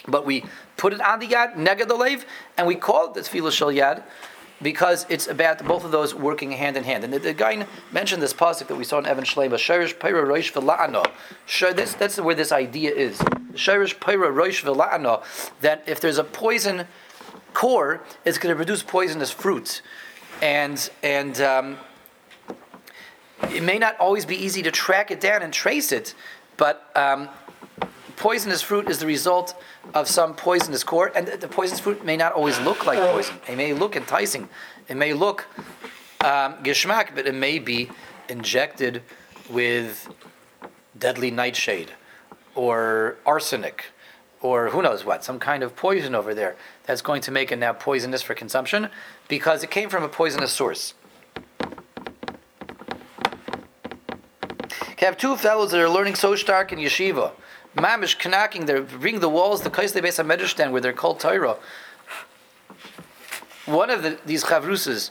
But 0.09 0.25
we 0.25 0.45
put 0.79 0.95
it 0.95 1.01
on 1.03 1.19
the 1.19 1.27
yad, 1.27 1.57
nega 1.57 1.87
the 1.87 1.95
leiv, 1.95 2.25
and 2.57 2.67
we 2.67 2.75
call 2.75 3.09
it 3.09 3.15
the 3.15 3.21
tefillah 3.21 3.53
shel 3.53 3.69
yad 3.69 4.03
because 4.63 5.05
it's 5.09 5.27
about 5.27 5.65
both 5.67 5.85
of 5.85 5.91
those 5.91 6.15
working 6.15 6.53
hand 6.53 6.77
in 6.77 6.85
hand. 6.85 7.05
And 7.05 7.13
the, 7.13 7.19
the 7.19 7.35
guy 7.35 7.67
mentioned 7.93 8.23
this 8.23 8.33
pasuk 8.33 8.69
that 8.69 8.77
we 8.77 8.85
saw 8.85 8.99
in 8.99 9.07
Even 9.07 9.25
Shlema, 9.25 9.55
Shirish 9.55 9.95
Pyra 9.99 10.25
Roish 10.25 10.53
V'la'ano. 10.53 11.07
That's, 11.77 11.95
that's 11.95 12.19
where 12.19 12.35
this 12.35 12.53
idea 12.53 12.93
is. 12.93 13.19
Shirish 13.53 13.99
Pyra 13.99 14.33
Roish 14.33 14.65
V'la'ano, 14.65 15.23
that 15.61 15.85
if 15.87 16.01
there's 16.01 16.19
a 16.19 16.25
poison 16.25 16.87
core, 17.53 18.03
it's 18.25 18.39
going 18.39 18.53
to 18.53 18.57
produce 18.57 18.83
poisonous 18.83 19.31
fruits. 19.31 19.83
And, 20.43 20.91
and 21.03 21.41
um, 21.41 21.79
it 23.51 23.63
may 23.63 23.79
not 23.79 23.99
always 23.99 24.25
be 24.25 24.37
easy 24.37 24.63
to 24.63 24.71
track 24.71 25.11
it 25.11 25.21
down 25.21 25.43
and 25.43 25.53
trace 25.53 25.93
it, 25.93 26.15
but 26.57 26.91
um, 26.95 27.29
poisonous 28.17 28.63
fruit 28.63 28.89
is 28.89 28.99
the 28.99 29.07
result 29.07 29.55
of 29.95 30.09
some 30.09 30.35
poisonous 30.35 30.83
core, 30.83 31.13
and 31.15 31.27
the 31.29 31.49
poisonous 31.49 31.81
fruit 31.81 32.05
may 32.05 32.17
not 32.17 32.33
always 32.33 32.59
look 32.61 32.87
like 32.87 32.99
poison. 32.99 33.37
It 33.49 33.57
may 33.57 33.73
look 33.73 33.97
enticing. 33.97 34.49
It 34.89 34.97
may 34.97 35.13
look 35.13 35.47
um, 36.21 36.55
geschmack, 36.65 37.15
but 37.15 37.27
it 37.27 37.35
may 37.35 37.59
be 37.59 37.91
injected 38.29 39.03
with 39.51 40.09
deadly 40.99 41.31
nightshade 41.31 41.93
or 42.55 43.17
arsenic 43.25 43.87
or 44.41 44.71
who 44.71 44.83
knows 44.83 45.05
what, 45.05 45.25
some 45.25 45.39
kind 45.39 45.63
of 45.63 45.75
poison 45.75 46.15
over 46.15 46.35
there 46.35 46.57
that's 46.85 47.03
going 47.03 47.21
to 47.23 47.31
make 47.31 47.51
it 47.51 47.57
now 47.57 47.73
poisonous 47.73 48.23
for 48.23 48.35
consumption 48.35 48.89
because 49.29 49.63
it 49.63 49.71
came 49.71 49.89
from 49.89 50.03
a 50.03 50.09
poisonous 50.09 50.53
source. 50.53 50.95
You 54.99 55.05
have 55.07 55.17
two 55.17 55.37
fellows 55.37 55.73
that 55.73 55.81
are 55.81 55.89
learning 55.89 56.15
so 56.15 56.37
stark 56.37 56.73
in 56.73 56.79
yeshiva 56.79 57.33
mamish 57.77 58.29
knocking, 58.29 58.67
they're 58.67 58.83
bringing 58.83 59.21
the 59.21 59.29
walls, 59.29 59.63
the 59.63 59.71
kaisle 59.71 60.01
base 60.03 60.19
medrash 60.19 60.71
where 60.71 60.81
they're 60.81 60.93
called 60.93 61.21
Torah. 61.21 61.57
One 63.67 63.91
of 63.91 64.03
the, 64.03 64.19
these 64.25 64.45
chavrusas 64.45 65.11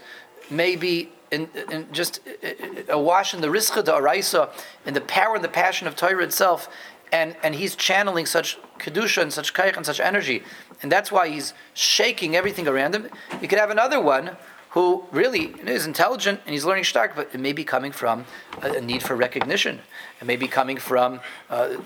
may 0.50 0.76
be 0.76 1.10
in, 1.32 1.50
in 1.72 1.92
just 1.92 2.22
uh, 2.28 2.48
uh, 2.48 2.94
awash 2.94 3.34
in 3.34 3.42
the 3.42 3.48
riska 3.48 3.84
the 3.84 3.92
araisa, 3.94 4.50
in 4.86 4.94
the 4.94 5.02
power 5.02 5.36
and 5.36 5.44
the 5.44 5.50
passion 5.50 5.88
of 5.88 5.96
Torah 5.96 6.24
itself, 6.24 6.70
and, 7.12 7.36
and 7.44 7.56
he's 7.56 7.76
channeling 7.76 8.26
such 8.26 8.58
kedusha 8.80 9.22
and 9.22 9.34
such 9.34 9.54
kaich 9.54 9.76
and 9.76 9.86
such 9.86 10.00
energy, 10.00 10.44
and 10.82 10.92
that's 10.92 11.12
why 11.12 11.28
he's 11.28 11.54
shaking 11.74 12.36
everything 12.36 12.68
around 12.68 12.96
him. 12.96 13.10
You 13.42 13.48
could 13.48 13.60
have 13.60 13.72
another 13.72 14.00
one 14.00 14.38
who 14.76 15.06
really 15.14 15.56
is 15.66 15.86
intelligent 15.86 16.42
and 16.46 16.52
he's 16.52 16.66
learning 16.66 16.84
stark, 16.84 17.16
but 17.16 17.30
it 17.34 17.40
may 17.40 17.54
be 17.54 17.64
coming 17.64 17.94
from 17.94 18.26
a, 18.62 18.82
need 18.82 19.02
for 19.02 19.16
recognition. 19.16 19.80
It 20.20 20.26
may 20.26 20.36
be 20.36 20.50
coming 20.50 20.76
from 20.76 21.22
uh, 21.50 21.78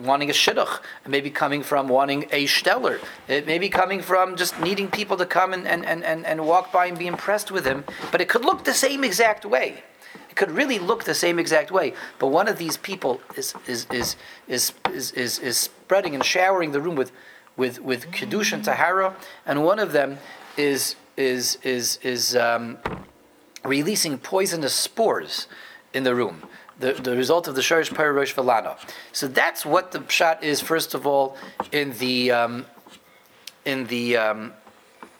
wanting 0.00 0.30
a 0.30 0.32
shidduch. 0.32 0.80
It 1.04 1.10
may 1.10 1.20
be 1.20 1.28
coming 1.28 1.62
from 1.62 1.86
wanting 1.86 2.24
a 2.32 2.46
stellar. 2.46 2.98
It 3.28 3.46
may 3.46 3.58
be 3.58 3.68
coming 3.68 4.00
from 4.00 4.36
just 4.36 4.58
needing 4.58 4.88
people 4.88 5.18
to 5.18 5.26
come 5.26 5.52
and, 5.52 5.68
and, 5.68 5.84
and, 5.84 6.02
and, 6.02 6.24
and 6.24 6.46
walk 6.46 6.72
by 6.72 6.86
and 6.86 6.98
be 6.98 7.06
impressed 7.06 7.50
with 7.50 7.66
him. 7.66 7.84
But 8.10 8.22
it 8.22 8.30
could 8.30 8.42
look 8.42 8.64
the 8.64 8.72
same 8.72 9.04
exact 9.04 9.44
way. 9.44 9.84
It 10.30 10.34
could 10.34 10.50
really 10.50 10.78
look 10.78 11.04
the 11.04 11.14
same 11.14 11.38
exact 11.38 11.70
way. 11.70 11.92
But 12.18 12.28
one 12.28 12.48
of 12.48 12.56
these 12.56 12.78
people 12.78 13.20
is, 13.36 13.54
is, 13.66 13.86
is, 13.92 14.16
is, 14.48 14.72
is, 14.90 15.12
is, 15.12 15.38
is 15.40 15.58
spreading 15.58 16.14
and 16.14 16.24
showering 16.24 16.72
the 16.72 16.80
room 16.80 16.96
with, 16.96 17.12
with, 17.54 17.82
with 17.82 18.10
Kiddush 18.12 18.50
and 18.50 18.64
Tahara, 18.64 19.14
and 19.44 19.62
one 19.62 19.78
of 19.78 19.92
them 19.92 20.16
is 20.56 20.96
is 21.16 21.58
is 21.62 21.98
is 22.02 22.36
um, 22.36 22.78
releasing 23.64 24.18
poisonous 24.18 24.74
spores 24.74 25.46
in 25.92 26.04
the 26.04 26.14
room. 26.14 26.42
The, 26.80 26.92
the 26.92 27.16
result 27.16 27.46
of 27.46 27.54
the 27.54 27.60
Sharish 27.60 27.90
Pararosh 27.90 28.34
Velana. 28.34 28.76
So 29.12 29.28
that's 29.28 29.64
what 29.64 29.92
the 29.92 30.02
shot 30.08 30.42
is, 30.42 30.60
first 30.60 30.92
of 30.92 31.06
all, 31.06 31.36
in 31.70 31.92
the 31.98 32.32
um, 32.32 32.66
in 33.64 33.86
the 33.86 34.16
um, 34.16 34.52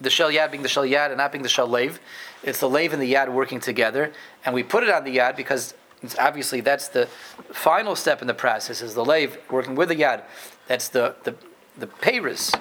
the 0.00 0.10
shell 0.10 0.30
yad 0.30 0.50
being 0.50 0.64
the 0.64 0.68
shell 0.68 0.84
yad 0.84 1.08
and 1.08 1.18
not 1.18 1.30
being 1.30 1.42
the 1.42 1.48
shell 1.48 1.68
lave. 1.68 2.00
It's 2.42 2.58
the 2.58 2.68
lave 2.68 2.92
and 2.92 3.00
the 3.00 3.12
yad 3.12 3.32
working 3.32 3.60
together, 3.60 4.12
and 4.44 4.54
we 4.54 4.62
put 4.62 4.82
it 4.82 4.90
on 4.90 5.04
the 5.04 5.16
yad 5.16 5.36
because 5.36 5.74
obviously 6.18 6.60
that's 6.60 6.88
the 6.88 7.06
final 7.52 7.94
step 7.96 8.20
in 8.20 8.26
the 8.26 8.34
process 8.34 8.82
is 8.82 8.94
the 8.94 9.04
lave 9.04 9.38
working 9.50 9.76
with 9.76 9.88
the 9.88 9.96
yad. 9.96 10.22
That's 10.66 10.88
the 10.88 11.14
the 11.22 11.36
the 11.78 11.86
peiris 11.86 12.54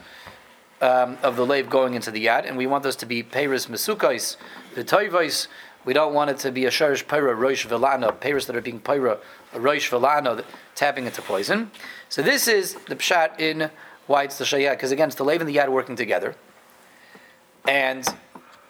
um, 0.82 1.18
of 1.24 1.36
the 1.36 1.46
lave 1.46 1.70
going 1.70 1.94
into 1.94 2.12
the 2.12 2.26
yad, 2.26 2.48
and 2.48 2.58
we 2.58 2.68
want 2.68 2.84
those 2.84 2.96
to 2.98 3.06
be 3.06 3.24
peiris 3.24 3.68
mesukais, 3.68 4.38
v'toivais. 4.76 5.48
We 5.86 5.94
don't 5.94 6.14
want 6.14 6.30
it 6.30 6.38
to 6.40 6.52
be 6.52 6.66
a 6.66 6.70
sharish 6.70 7.06
pyra 7.06 7.36
roish 7.36 7.68
velana, 7.68 8.14
peiris 8.14 8.46
that 8.48 8.56
are 8.56 8.62
being 8.62 8.80
pyra 8.80 9.18
roish 9.54 9.90
velana, 9.90 10.44
tapping 10.76 11.06
into 11.06 11.22
poison. 11.22 11.72
So 12.10 12.22
this 12.22 12.48
is 12.48 12.76
the 12.88 12.96
pshat 12.96 13.40
in 13.40 13.70
why 14.08 14.24
it's 14.24 14.38
the 14.38 14.46
shayat, 14.46 14.72
because 14.72 14.92
again, 14.92 15.08
it's 15.08 15.18
the 15.18 15.26
lave 15.26 15.42
and 15.42 15.50
the 15.50 15.56
yad 15.56 15.70
working 15.70 15.96
together. 15.96 16.36
And 17.68 18.06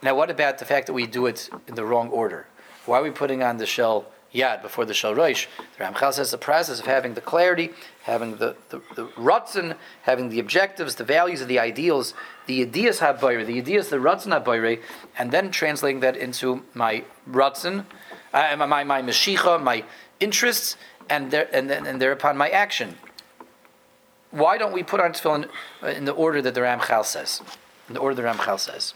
now, 0.02 0.16
what 0.16 0.30
about 0.30 0.58
the 0.58 0.66
fact 0.66 0.88
that 0.88 0.94
we 0.94 1.08
do 1.08 1.26
it 1.26 1.50
in 1.68 1.76
the 1.76 1.86
wrong 1.86 2.10
order? 2.10 2.46
Why 2.86 3.00
are 3.00 3.04
we 3.04 3.12
putting 3.12 3.42
on 3.42 3.58
the 3.58 3.66
shell 3.66 4.06
yad 4.34 4.62
before 4.62 4.86
the 4.86 4.94
shell 4.94 5.16
roish? 5.16 5.48
The 5.78 5.84
Ramchal 5.84 6.14
says 6.14 6.32
the 6.32 6.38
process 6.38 6.80
of 6.80 6.86
having 6.86 7.14
the 7.14 7.22
clarity, 7.22 7.72
having 8.04 8.38
the, 8.38 8.56
the, 8.70 8.82
the 8.96 9.08
rutzen, 9.10 9.76
having 10.04 10.30
the 10.30 10.40
objectives, 10.40 10.96
the 10.96 11.04
values 11.04 11.42
of 11.42 11.48
the 11.48 11.60
ideals, 11.60 12.14
the 12.48 12.62
ideas 12.62 13.00
habayre, 13.00 13.46
the 13.46 13.58
ideas 13.58 13.90
the 13.90 13.98
rutzen 13.98 14.38
habayre, 14.38 14.82
and 15.18 15.32
then 15.32 15.52
translating 15.52 16.00
that 16.02 16.18
into 16.18 16.64
my 16.74 17.04
rutzen, 17.30 17.86
uh, 18.34 18.56
my, 18.58 18.84
my 18.84 19.02
meshicha, 19.02 19.62
my 19.62 19.84
interests, 20.20 20.78
and, 21.10 21.32
there, 21.32 21.48
and, 21.54 21.70
then, 21.70 21.86
and 21.86 22.02
thereupon 22.02 22.38
my 22.38 22.50
action. 22.50 22.98
Why 24.32 24.58
don't 24.58 24.74
we 24.74 24.82
put 24.82 25.00
on 25.00 25.14
tefillin 25.14 25.48
in 25.84 26.06
the 26.06 26.12
order 26.12 26.42
that 26.42 26.56
the 26.56 26.62
Ramchal 26.62 27.06
says? 27.06 27.42
In 27.88 27.94
the 27.94 28.00
order 28.00 28.16
the 28.16 28.24
Ramchal 28.24 28.60
says. 28.60 28.94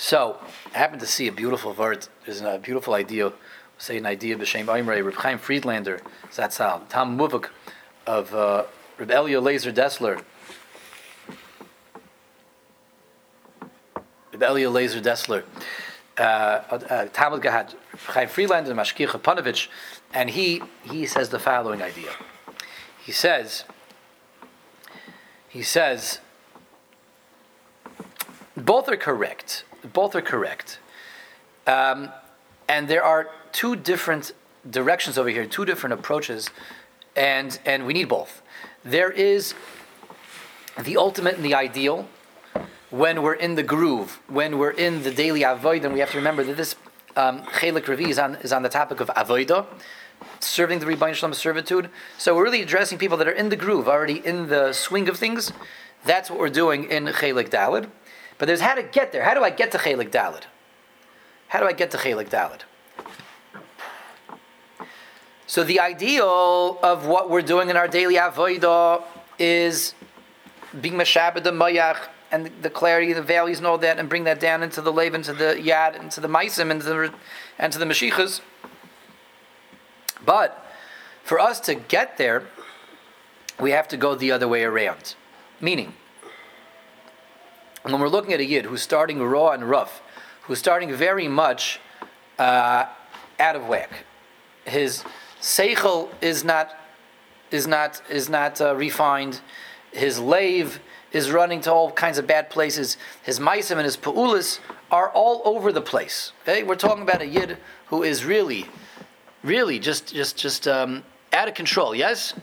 So, 0.00 0.38
I 0.72 0.78
happened 0.78 1.00
to 1.00 1.08
see 1.08 1.26
a 1.26 1.32
beautiful 1.32 1.72
word. 1.72 2.06
There's 2.24 2.40
a 2.40 2.60
beautiful 2.62 2.94
idea. 2.94 3.32
Say 3.78 3.96
an 3.98 4.06
idea 4.06 4.36
of 4.36 4.40
b'shem 4.40 4.66
Oimrei, 4.66 5.04
Reb 5.04 5.14
Chaim 5.14 5.38
Friedlander, 5.38 6.00
Zatzal, 6.30 6.88
Tom 6.88 7.18
Muvuk 7.18 7.48
of 8.06 8.32
uh, 8.32 8.62
Reb 8.96 9.10
Elia 9.10 9.40
Laser 9.40 9.72
Dessler. 9.72 10.22
Reb 14.32 14.40
Elia 14.40 14.70
Laser 14.70 15.00
Dessler. 15.00 15.42
Uh, 16.16 16.20
uh, 16.20 17.06
Talmud 17.12 17.42
Gahad, 17.42 17.74
Chaim 18.06 18.28
Friedlander, 18.28 18.72
Mashkir 18.74 19.08
Panovich, 19.08 19.66
and 20.14 20.30
he 20.30 20.62
he 20.84 21.06
says 21.06 21.30
the 21.30 21.40
following 21.40 21.82
idea. 21.82 22.12
He 23.04 23.10
says, 23.10 23.64
he 25.48 25.62
says, 25.62 26.20
both 28.56 28.88
are 28.88 28.96
correct 28.96 29.64
both 29.92 30.14
are 30.14 30.22
correct. 30.22 30.78
Um, 31.66 32.10
and 32.68 32.88
there 32.88 33.02
are 33.02 33.28
two 33.52 33.76
different 33.76 34.32
directions 34.68 35.18
over 35.18 35.28
here, 35.28 35.46
two 35.46 35.64
different 35.64 35.94
approaches, 35.94 36.50
and, 37.16 37.58
and 37.64 37.86
we 37.86 37.92
need 37.92 38.08
both. 38.08 38.42
There 38.84 39.10
is 39.10 39.54
the 40.82 40.96
ultimate 40.96 41.36
and 41.36 41.44
the 41.44 41.54
ideal 41.54 42.08
when 42.90 43.22
we're 43.22 43.34
in 43.34 43.54
the 43.54 43.62
groove, 43.62 44.20
when 44.28 44.58
we're 44.58 44.70
in 44.70 45.02
the 45.02 45.10
daily 45.10 45.42
avoid, 45.42 45.84
and 45.84 45.92
we 45.92 46.00
have 46.00 46.10
to 46.10 46.16
remember 46.16 46.42
that 46.44 46.56
this 46.56 46.74
um, 47.16 47.42
Chelik 47.42 47.86
Ravi 47.88 48.10
is 48.10 48.18
on, 48.18 48.36
is 48.36 48.52
on 48.52 48.62
the 48.62 48.68
topic 48.68 49.00
of 49.00 49.08
avoida, 49.08 49.66
serving 50.40 50.78
the 50.78 50.86
Rebbein 50.86 51.14
Shalom 51.14 51.34
servitude. 51.34 51.90
So 52.16 52.34
we're 52.34 52.44
really 52.44 52.62
addressing 52.62 52.98
people 52.98 53.16
that 53.18 53.28
are 53.28 53.32
in 53.32 53.48
the 53.48 53.56
groove, 53.56 53.88
already 53.88 54.24
in 54.24 54.48
the 54.48 54.72
swing 54.72 55.08
of 55.08 55.16
things. 55.16 55.52
That's 56.04 56.30
what 56.30 56.38
we're 56.38 56.48
doing 56.48 56.84
in 56.84 57.06
Chelik 57.06 57.50
Dalid. 57.50 57.90
But 58.38 58.46
there's 58.46 58.60
how 58.60 58.74
to 58.74 58.82
get 58.82 59.12
there. 59.12 59.24
How 59.24 59.34
do 59.34 59.42
I 59.42 59.50
get 59.50 59.72
to 59.72 59.78
Chelik 59.78 60.10
Dalid? 60.10 60.44
How 61.48 61.60
do 61.60 61.66
I 61.66 61.72
get 61.72 61.90
to 61.90 61.96
Chelik 61.96 62.30
Dalid? 62.30 62.60
So 65.46 65.64
the 65.64 65.80
ideal 65.80 66.78
of 66.82 67.06
what 67.06 67.30
we're 67.30 67.42
doing 67.42 67.68
in 67.70 67.76
our 67.76 67.88
daily 67.88 68.14
avodah 68.14 69.02
is 69.38 69.94
being 70.78 70.94
mashabed 70.94 71.42
the 71.42 71.50
mayach 71.50 71.96
and 72.30 72.52
the 72.60 72.68
clarity, 72.68 73.14
the 73.14 73.22
values, 73.22 73.58
and 73.58 73.66
all 73.66 73.78
that, 73.78 73.98
and 73.98 74.08
bring 74.08 74.24
that 74.24 74.38
down 74.38 74.62
into 74.62 74.82
the 74.82 74.92
lave, 74.92 75.14
into 75.14 75.32
the 75.32 75.54
yad, 75.58 75.98
into 75.98 76.20
the 76.20 76.28
maisim, 76.28 76.70
into 76.70 76.84
the 76.84 77.14
and 77.58 77.72
to 77.72 77.78
the 77.78 77.86
mashichas. 77.86 78.42
But 80.24 80.66
for 81.24 81.40
us 81.40 81.58
to 81.60 81.74
get 81.74 82.18
there, 82.18 82.44
we 83.58 83.70
have 83.70 83.88
to 83.88 83.96
go 83.96 84.14
the 84.14 84.30
other 84.30 84.46
way 84.46 84.62
around. 84.62 85.14
Meaning, 85.60 85.94
when 87.92 88.00
we're 88.00 88.08
looking 88.08 88.32
at 88.32 88.40
a 88.40 88.44
yid 88.44 88.66
who's 88.66 88.82
starting 88.82 89.22
raw 89.22 89.50
and 89.50 89.68
rough, 89.68 90.02
who's 90.42 90.58
starting 90.58 90.92
very 90.92 91.28
much 91.28 91.80
uh, 92.38 92.86
out 93.38 93.56
of 93.56 93.66
whack, 93.66 94.04
his 94.64 95.04
seichel 95.40 96.10
is 96.20 96.44
not 96.44 96.74
is 97.50 97.66
not 97.66 98.02
is 98.10 98.28
not 98.28 98.60
uh, 98.60 98.74
refined. 98.76 99.40
His 99.92 100.18
lave 100.18 100.80
is 101.12 101.30
running 101.30 101.62
to 101.62 101.72
all 101.72 101.90
kinds 101.90 102.18
of 102.18 102.26
bad 102.26 102.50
places. 102.50 102.98
His 103.22 103.40
maisim 103.40 103.76
and 103.76 103.84
his 103.84 103.96
pa'ulis 103.96 104.58
are 104.90 105.08
all 105.10 105.40
over 105.44 105.72
the 105.72 105.80
place. 105.80 106.32
Okay, 106.42 106.62
we're 106.62 106.76
talking 106.76 107.02
about 107.02 107.22
a 107.22 107.26
yid 107.26 107.56
who 107.86 108.02
is 108.02 108.24
really, 108.24 108.66
really 109.42 109.78
just 109.78 110.12
just 110.12 110.36
just 110.36 110.68
um, 110.68 111.04
out 111.32 111.48
of 111.48 111.54
control. 111.54 111.94
Yes, 111.94 112.34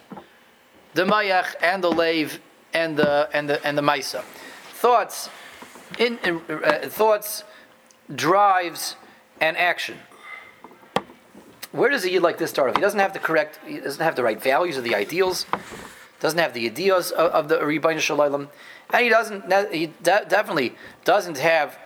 the 0.95 1.05
mayach 1.05 1.53
and 1.61 1.83
the 1.83 1.91
lave 1.91 2.39
and 2.73 2.97
the 2.97 3.29
and 3.31 3.47
the 3.47 3.63
and 3.65 3.77
the 3.77 3.83
maisa 3.83 4.23
thoughts, 4.85 5.31
in, 5.97 6.19
uh, 6.47 6.79
thoughts, 6.83 7.43
drives, 8.13 8.95
and 9.41 9.57
action. 9.57 9.97
Where 11.71 11.89
does 11.89 12.05
a 12.05 12.11
yid 12.11 12.21
like 12.21 12.37
this 12.37 12.51
start 12.51 12.69
off? 12.69 12.75
He 12.75 12.83
doesn't 12.83 12.99
have 12.99 13.11
the 13.11 13.17
correct, 13.17 13.59
he 13.65 13.79
doesn't 13.79 14.03
have 14.03 14.15
the 14.15 14.21
right 14.21 14.39
values 14.39 14.77
or 14.77 14.81
the 14.81 14.93
ideals, 14.93 15.47
doesn't 16.19 16.37
have 16.37 16.53
the 16.53 16.67
ideas 16.67 17.09
of, 17.09 17.31
of 17.31 17.49
the 17.49 17.57
Rebbeinu 17.57 17.99
Shalom, 17.99 18.49
and 18.93 19.03
he 19.03 19.09
doesn't, 19.09 19.51
he 19.73 19.87
de- 20.03 20.25
definitely 20.29 20.75
doesn't 21.03 21.39
have 21.39 21.79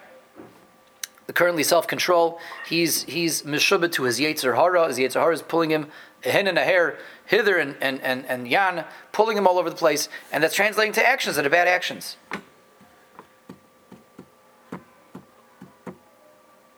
the 1.27 1.32
currently 1.32 1.63
self-control. 1.63 2.38
He's 2.68 3.03
he's 3.03 3.44
mishubah 3.44 3.94
to 3.94 4.03
his 4.03 4.20
yetzer 4.20 4.58
hara. 4.58 4.89
His 4.89 4.98
yetzer 4.98 5.22
hara 5.22 5.34
is 5.34 5.41
pulling 5.41 5.72
him 5.72 5.88
a 6.25 6.32
hen 6.32 6.48
and 6.48 6.58
a 6.58 6.65
hair 6.65 6.98
hither 7.25 7.58
and, 7.58 7.77
and, 7.79 8.01
and, 8.01 8.25
and 8.25 8.46
yan, 8.46 8.84
pulling 9.13 9.38
him 9.38 9.48
all 9.48 9.58
over 9.58 9.70
the 9.70 9.77
place, 9.77 10.10
and 10.34 10.44
that's 10.44 10.53
translating 10.53 10.91
to 10.96 11.08
actions 11.08 11.38
that 11.38 11.46
are 11.46 11.50
bad 11.50 11.70
actions. 11.70 12.18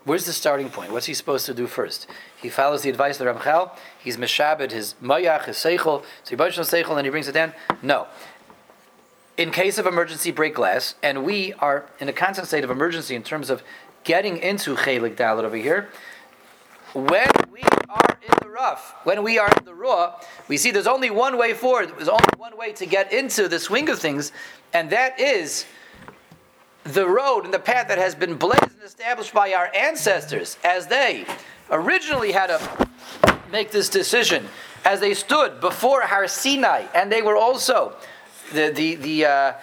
Where's 0.03 0.25
the 0.25 0.33
starting 0.33 0.69
point? 0.69 0.91
What's 0.91 1.05
he 1.05 1.13
supposed 1.13 1.45
to 1.45 1.53
do 1.53 1.67
first? 1.67 2.07
He 2.41 2.49
follows 2.49 2.81
the 2.81 2.89
advice 2.89 3.19
of 3.19 3.25
the 3.25 3.31
Ramchal. 3.31 3.71
He's 4.03 4.17
meshabed 4.17 4.71
his 4.71 4.95
mayach, 5.01 5.45
his 5.45 5.57
seichel, 5.57 6.03
so 6.23 6.29
he 6.29 6.35
bunches 6.35 6.71
seichel, 6.71 6.97
and 6.97 7.05
he 7.05 7.11
brings 7.11 7.27
it 7.27 7.33
down. 7.33 7.53
No. 7.83 8.07
In 9.37 9.51
case 9.51 9.77
of 9.77 9.85
emergency, 9.85 10.31
break 10.31 10.55
glass, 10.55 10.95
and 11.03 11.23
we 11.23 11.53
are 11.53 11.85
in 11.99 12.09
a 12.09 12.13
constant 12.13 12.47
state 12.47 12.63
of 12.63 12.71
emergency 12.71 13.15
in 13.15 13.21
terms 13.21 13.51
of 13.51 13.61
getting 14.03 14.37
into 14.37 14.75
chelik 14.75 15.15
dalit 15.15 15.43
over 15.43 15.55
here. 15.55 15.89
When 16.93 17.29
we 17.51 17.61
are 17.89 18.17
in 18.23 18.33
the 18.41 18.49
rough, 18.49 18.95
when 19.03 19.23
we 19.23 19.37
are 19.37 19.49
in 19.59 19.65
the 19.65 19.73
raw, 19.75 20.19
we 20.47 20.57
see 20.57 20.71
there's 20.71 20.87
only 20.87 21.11
one 21.11 21.37
way 21.37 21.53
forward. 21.53 21.93
There's 21.95 22.09
only 22.09 22.25
one 22.37 22.57
way 22.57 22.73
to 22.73 22.85
get 22.87 23.13
into 23.13 23.47
the 23.47 23.59
swing 23.59 23.87
of 23.87 23.99
things, 23.99 24.31
and 24.73 24.89
that 24.89 25.19
is 25.19 25.65
the 26.83 27.07
road 27.07 27.45
and 27.45 27.53
the 27.53 27.59
path 27.59 27.87
that 27.87 27.97
has 27.97 28.15
been 28.15 28.35
blazed 28.35 28.63
and 28.63 28.83
established 28.83 29.33
by 29.33 29.53
our 29.53 29.69
ancestors 29.75 30.57
as 30.63 30.87
they 30.87 31.25
originally 31.69 32.31
had 32.31 32.47
to 32.47 32.87
make 33.51 33.71
this 33.71 33.89
decision 33.89 34.47
as 34.83 34.99
they 34.99 35.13
stood 35.13 35.61
before 35.61 36.01
Har 36.01 36.27
Sinai 36.27 36.85
and 36.95 37.11
they 37.11 37.21
were 37.21 37.35
also 37.35 37.95
the 38.53 38.71
the 38.71 38.95
the 38.95 39.25
uh, 39.25 39.53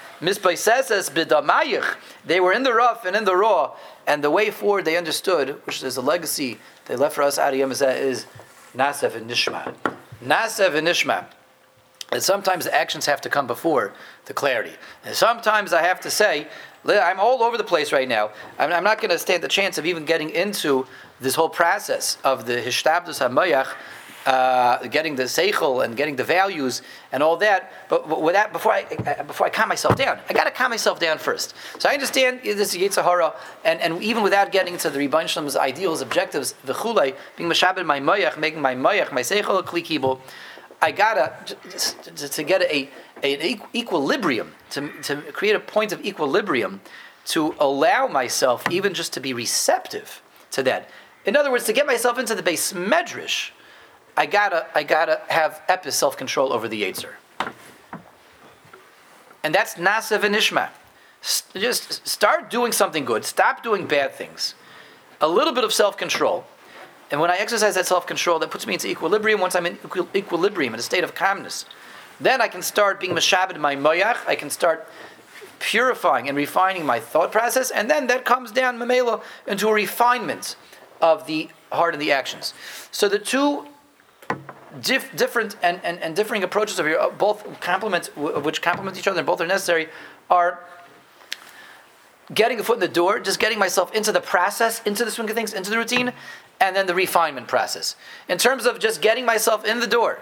they 2.25 2.41
were 2.41 2.53
in 2.53 2.63
the 2.63 2.73
rough 2.73 3.05
and 3.05 3.17
in 3.17 3.25
the 3.25 3.37
raw 3.37 3.75
and 4.07 4.23
the 4.23 4.31
way 4.31 4.51
forward 4.51 4.85
they 4.85 4.97
understood 4.97 5.61
which 5.67 5.83
is 5.83 5.97
a 5.97 6.03
legacy 6.03 6.59
they 6.87 6.97
left 6.97 7.15
for 7.17 7.23
us 7.23 7.37
is 7.39 8.27
Nasev 8.75 9.17
and 9.17 9.29
Nishma 9.29 9.75
Nasev 10.25 10.75
and 10.75 10.87
Nishma 10.87 11.27
and 12.11 12.23
sometimes 12.23 12.65
the 12.65 12.75
actions 12.75 13.07
have 13.07 13.21
to 13.23 13.29
come 13.29 13.47
before 13.47 13.93
the 14.25 14.33
clarity. 14.33 14.73
And 15.05 15.15
sometimes 15.15 15.73
I 15.73 15.83
have 15.83 16.01
to 16.01 16.11
say, 16.11 16.49
I'm 16.87 17.21
all 17.21 17.43
over 17.43 17.57
the 17.57 17.65
place 17.65 17.93
right 17.93 18.09
now. 18.09 18.31
I'm, 18.59 18.73
I'm 18.73 18.85
not 18.85 18.99
going 18.99 19.11
to 19.11 19.19
stand 19.19 19.43
the 19.43 19.49
chance 19.49 19.79
of 19.79 19.87
even 19.87 20.05
getting 20.05 20.31
into 20.31 20.87
this 21.21 21.35
whole 21.35 21.49
process 21.49 22.19
of 22.25 22.47
the 22.47 22.55
Hishtabdus 22.55 23.21
HaMayach, 23.27 23.75
uh, 24.27 24.87
getting 24.89 25.17
the 25.17 25.23
seichel 25.25 25.85
and 25.85 25.97
getting 25.97 26.17
the 26.17 26.25
values 26.25 26.83
and 27.13 27.23
all 27.23 27.37
that. 27.39 27.73
But, 27.89 28.09
but 28.09 28.23
with 28.23 28.35
that, 28.35 28.53
before 28.53 28.73
I 28.73 28.85
before 29.25 29.47
I 29.47 29.51
calm 29.51 29.69
myself 29.69 29.97
down, 29.97 30.19
I 30.29 30.35
got 30.35 30.45
to 30.45 30.51
calm 30.51 30.71
myself 30.71 31.01
down 31.01 31.19
first. 31.19 31.55
So 31.79 31.89
I 31.89 31.95
understand 31.95 32.41
this 32.43 32.77
Yetzer 32.77 33.03
Hara, 33.03 33.35
and, 33.65 33.81
and 33.81 34.03
even 34.03 34.23
without 34.23 34.53
getting 34.53 34.75
into 34.75 34.91
the 34.91 34.99
Rebbein 34.99 35.29
Shalom's 35.29 35.57
ideals, 35.57 36.03
objectives, 36.03 36.53
the 36.65 36.75
chulei, 36.75 37.17
being 37.37 37.49
mashabed 37.49 37.87
my 37.87 38.01
mayach, 38.01 38.39
making 38.39 38.61
my 38.61 38.75
mayach, 38.75 39.13
my 39.13 39.23
seichel 39.23 39.59
a 39.59 39.63
kli 39.63 40.19
I 40.81 40.93
gotta 40.93 41.33
to, 42.15 42.29
to 42.29 42.43
get 42.45 42.63
a 42.63 42.89
an 43.23 43.61
equilibrium, 43.75 44.55
to, 44.71 44.89
to 45.03 45.17
create 45.33 45.55
a 45.55 45.61
point 45.61 45.93
of 45.93 46.05
equilibrium, 46.05 46.81
to 47.27 47.55
allow 47.61 48.07
myself 48.07 48.65
even 48.71 48.95
just 48.95 49.13
to 49.13 49.21
be 49.21 49.33
receptive 49.33 50.23
to 50.51 50.63
that. 50.63 50.89
In 51.25 51.37
other 51.37 51.51
words, 51.51 51.65
to 51.65 51.73
get 51.73 51.87
myself 51.87 52.19
into 52.19 52.35
the 52.35 52.43
base 52.43 52.73
medrash, 52.73 53.51
I 54.17 54.27
gotta, 54.27 54.67
I 54.75 54.83
gotta 54.83 55.21
have 55.29 55.63
epis 55.69 55.93
self 55.93 56.17
control 56.17 56.53
over 56.53 56.69
the 56.69 56.83
yetzer. 56.83 57.13
And 59.45 59.55
that's 59.55 59.75
Nasa 59.75 60.19
Vinishma. 60.19 60.71
Just 61.55 62.07
start 62.07 62.51
doing 62.51 62.73
something 62.73 63.05
good. 63.05 63.25
Stop 63.25 63.63
doing 63.63 63.87
bad 63.87 64.15
things. 64.15 64.55
A 65.21 65.29
little 65.29 65.53
bit 65.53 65.65
of 65.65 65.73
self 65.73 65.97
control. 65.97 66.45
And 67.11 67.21
when 67.21 67.31
I 67.31 67.37
exercise 67.37 67.75
that 67.75 67.87
self 67.87 68.07
control, 68.07 68.39
that 68.41 68.51
puts 68.51 68.67
me 68.67 68.75
into 68.75 68.89
equilibrium. 68.89 69.41
Once 69.41 69.55
I'm 69.55 69.67
in 69.67 69.79
equilibrium, 70.15 70.75
in 70.75 70.81
a 70.81 70.83
state 70.83 71.05
of 71.05 71.15
calmness, 71.15 71.65
then 72.21 72.41
I 72.41 72.49
can 72.49 72.63
start 72.63 73.01
being 73.01 73.13
mashabed 73.13 73.55
in 73.55 73.61
my 73.61 73.77
moyach. 73.77 74.19
I 74.27 74.35
can 74.35 74.51
start 74.51 74.89
purifying 75.59 76.29
and 76.29 76.37
refining 76.37 76.87
my 76.87 77.01
thought 77.01 77.33
process, 77.33 77.71
and 77.71 77.91
then 77.91 78.07
that 78.09 78.25
comes 78.25 78.51
down 78.51 78.79
mamela 78.79 79.23
into 79.47 79.69
a 79.69 79.73
refinement 79.73 80.57
of 81.01 81.27
the 81.27 81.49
heart 81.73 81.95
and 81.95 82.03
the 82.03 82.13
actions. 82.13 82.55
So 82.91 83.09
the 83.09 83.19
two 83.19 83.67
dif- 84.81 85.15
different 85.17 85.57
and, 85.63 85.81
and, 85.85 85.99
and 86.01 86.15
differing 86.15 86.43
approaches 86.43 86.79
of 86.79 86.87
your 86.87 87.01
uh, 87.01 87.11
both 87.11 87.61
complement 87.61 88.07
which 88.17 88.63
complement 88.63 88.99
each 88.99 89.09
other 89.09 89.19
and 89.19 89.27
both 89.27 89.41
are 89.41 89.47
necessary 89.47 89.89
are 90.31 90.61
getting 92.35 92.61
a 92.61 92.63
foot 92.63 92.75
in 92.75 92.81
the 92.81 92.89
door, 92.89 93.19
just 93.19 93.41
getting 93.41 93.59
myself 93.59 93.93
into 93.95 94.13
the 94.13 94.21
process, 94.21 94.83
into 94.85 95.05
the 95.05 95.11
swing 95.11 95.31
of 95.31 95.35
things, 95.35 95.55
into 95.55 95.71
the 95.71 95.79
routine, 95.79 96.13
and 96.61 96.77
then 96.77 96.87
the 96.87 96.95
refinement 96.95 97.49
process. 97.49 97.97
In 98.29 98.37
terms 98.37 98.67
of 98.67 98.79
just 98.79 99.01
getting 99.01 99.25
myself 99.25 99.65
in 99.65 99.81
the 99.81 99.87
door, 99.87 100.19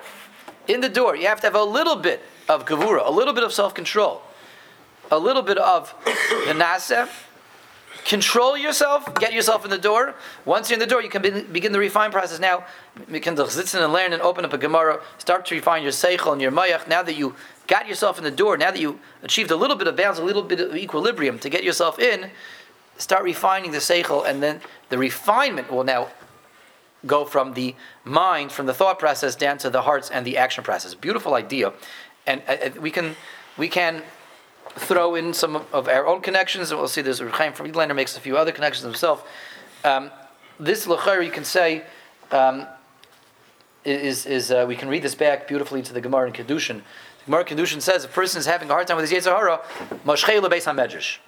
in 0.69 0.81
the 0.81 0.89
door, 0.89 1.17
you 1.17 1.27
have 1.27 1.41
to 1.41 1.47
have 1.47 1.55
a 1.55 1.63
little 1.63 1.97
bit 1.97 2.23
of 2.49 2.65
gavura, 2.65 3.07
a 3.07 3.11
little 3.11 3.35
bit 3.35 3.45
of 3.45 3.53
self-control, 3.53 4.23
a 5.11 5.19
little 5.19 5.43
bit 5.43 5.59
of 5.59 5.95
the 6.05 6.53
nasa, 6.53 7.09
Control 8.07 8.57
yourself, 8.57 9.13
get 9.17 9.33
yourself 9.33 9.65
in 9.65 9.71
the 9.71 9.79
door. 9.79 10.15
Once 10.45 10.71
you're 10.71 10.77
in 10.77 10.81
the 10.81 10.87
door, 10.87 11.03
you 11.03 11.09
can 11.09 11.23
be, 11.23 11.43
begin 11.43 11.73
the 11.73 11.79
refine 11.81 12.13
process. 12.13 12.39
Now, 12.39 12.65
you 13.11 13.21
can 13.21 13.37
sit 13.49 13.75
and 13.75 13.93
learn 13.93 14.13
and 14.13 14.23
open 14.23 14.45
up 14.45 14.53
a 14.53 14.59
Gemara, 14.59 15.01
start 15.19 15.45
to 15.47 15.57
refine 15.57 15.83
your 15.83 15.91
seichel 15.91 16.33
and 16.33 16.41
your 16.41 16.53
mayach. 16.53 16.87
Now 16.87 17.03
that 17.03 17.17
you 17.17 17.35
got 17.67 17.89
yourself 17.89 18.17
in 18.17 18.23
the 18.23 18.31
door, 18.31 18.57
now 18.57 18.71
that 18.71 18.79
you 18.79 19.01
achieved 19.25 19.51
a 19.51 19.57
little 19.57 19.75
bit 19.75 19.89
of 19.89 19.97
balance, 19.97 20.21
a 20.21 20.23
little 20.23 20.45
bit 20.45 20.61
of 20.61 20.77
equilibrium 20.77 21.41
to 21.41 21.49
get 21.49 21.65
yourself 21.65 21.99
in, 21.99 22.31
start 22.97 23.25
refining 23.25 23.73
the 23.73 23.79
seichel, 23.79 24.25
and 24.25 24.41
then 24.41 24.61
the 24.89 24.99
refinement 24.99 25.69
will 25.69 25.83
now 25.83 26.07
go 27.07 27.25
from 27.25 27.55
the 27.55 27.75
mind, 28.05 28.53
from 28.53 28.67
the 28.67 28.75
thought 28.75 28.99
process, 28.99 29.37
down 29.37 29.59
to 29.59 29.71
the 29.71 29.83
hearts 29.83 30.11
and 30.11 30.27
the 30.27 30.37
action 30.37 30.65
process. 30.65 30.95
Beautiful 30.95 31.35
idea, 31.35 31.73
and 32.27 32.43
uh, 32.49 32.71
we 32.81 32.91
can 32.91 33.17
we 33.57 33.69
can 33.69 34.03
throw 34.75 35.15
in 35.15 35.33
some 35.33 35.57
of 35.73 35.89
our 35.89 36.07
own 36.07 36.21
connections, 36.21 36.71
and 36.71 36.79
we'll 36.79 36.89
see 36.89 37.01
there's 37.01 37.21
Chaim 37.21 37.53
Friedlander 37.53 37.95
makes 37.95 38.17
a 38.17 38.21
few 38.21 38.37
other 38.37 38.53
connections 38.53 38.85
himself. 38.85 39.27
Um, 39.85 40.11
this 40.59 40.87
lechari 40.87 41.25
you 41.27 41.31
can 41.31 41.45
say 41.45 41.85
um, 42.31 42.67
is 43.85 44.27
is 44.27 44.51
uh, 44.51 44.65
we 44.67 44.77
can 44.77 44.89
read 44.89 45.03
this 45.03 45.15
back 45.15 45.49
beautifully 45.49 45.83
to 45.83 45.93
the 45.93 46.01
Gemara 46.01 46.27
in 46.27 46.33
Kedushin. 46.33 46.83
The 47.19 47.25
Gemara 47.27 47.45
in 47.45 47.57
Kedushin 47.57 47.81
says 47.81 48.05
a 48.05 48.09
person 48.09 48.39
is 48.39 48.47
having 48.47 48.69
a 48.71 48.73
hard 48.73 48.87
time 48.87 48.97
with 48.97 49.11
his 49.11 49.27
Yetzer 49.27 49.37
Hara, 49.37 49.61
moshchei 50.05 50.41
lebeis 50.41 50.65
hamedrash. 50.65 51.19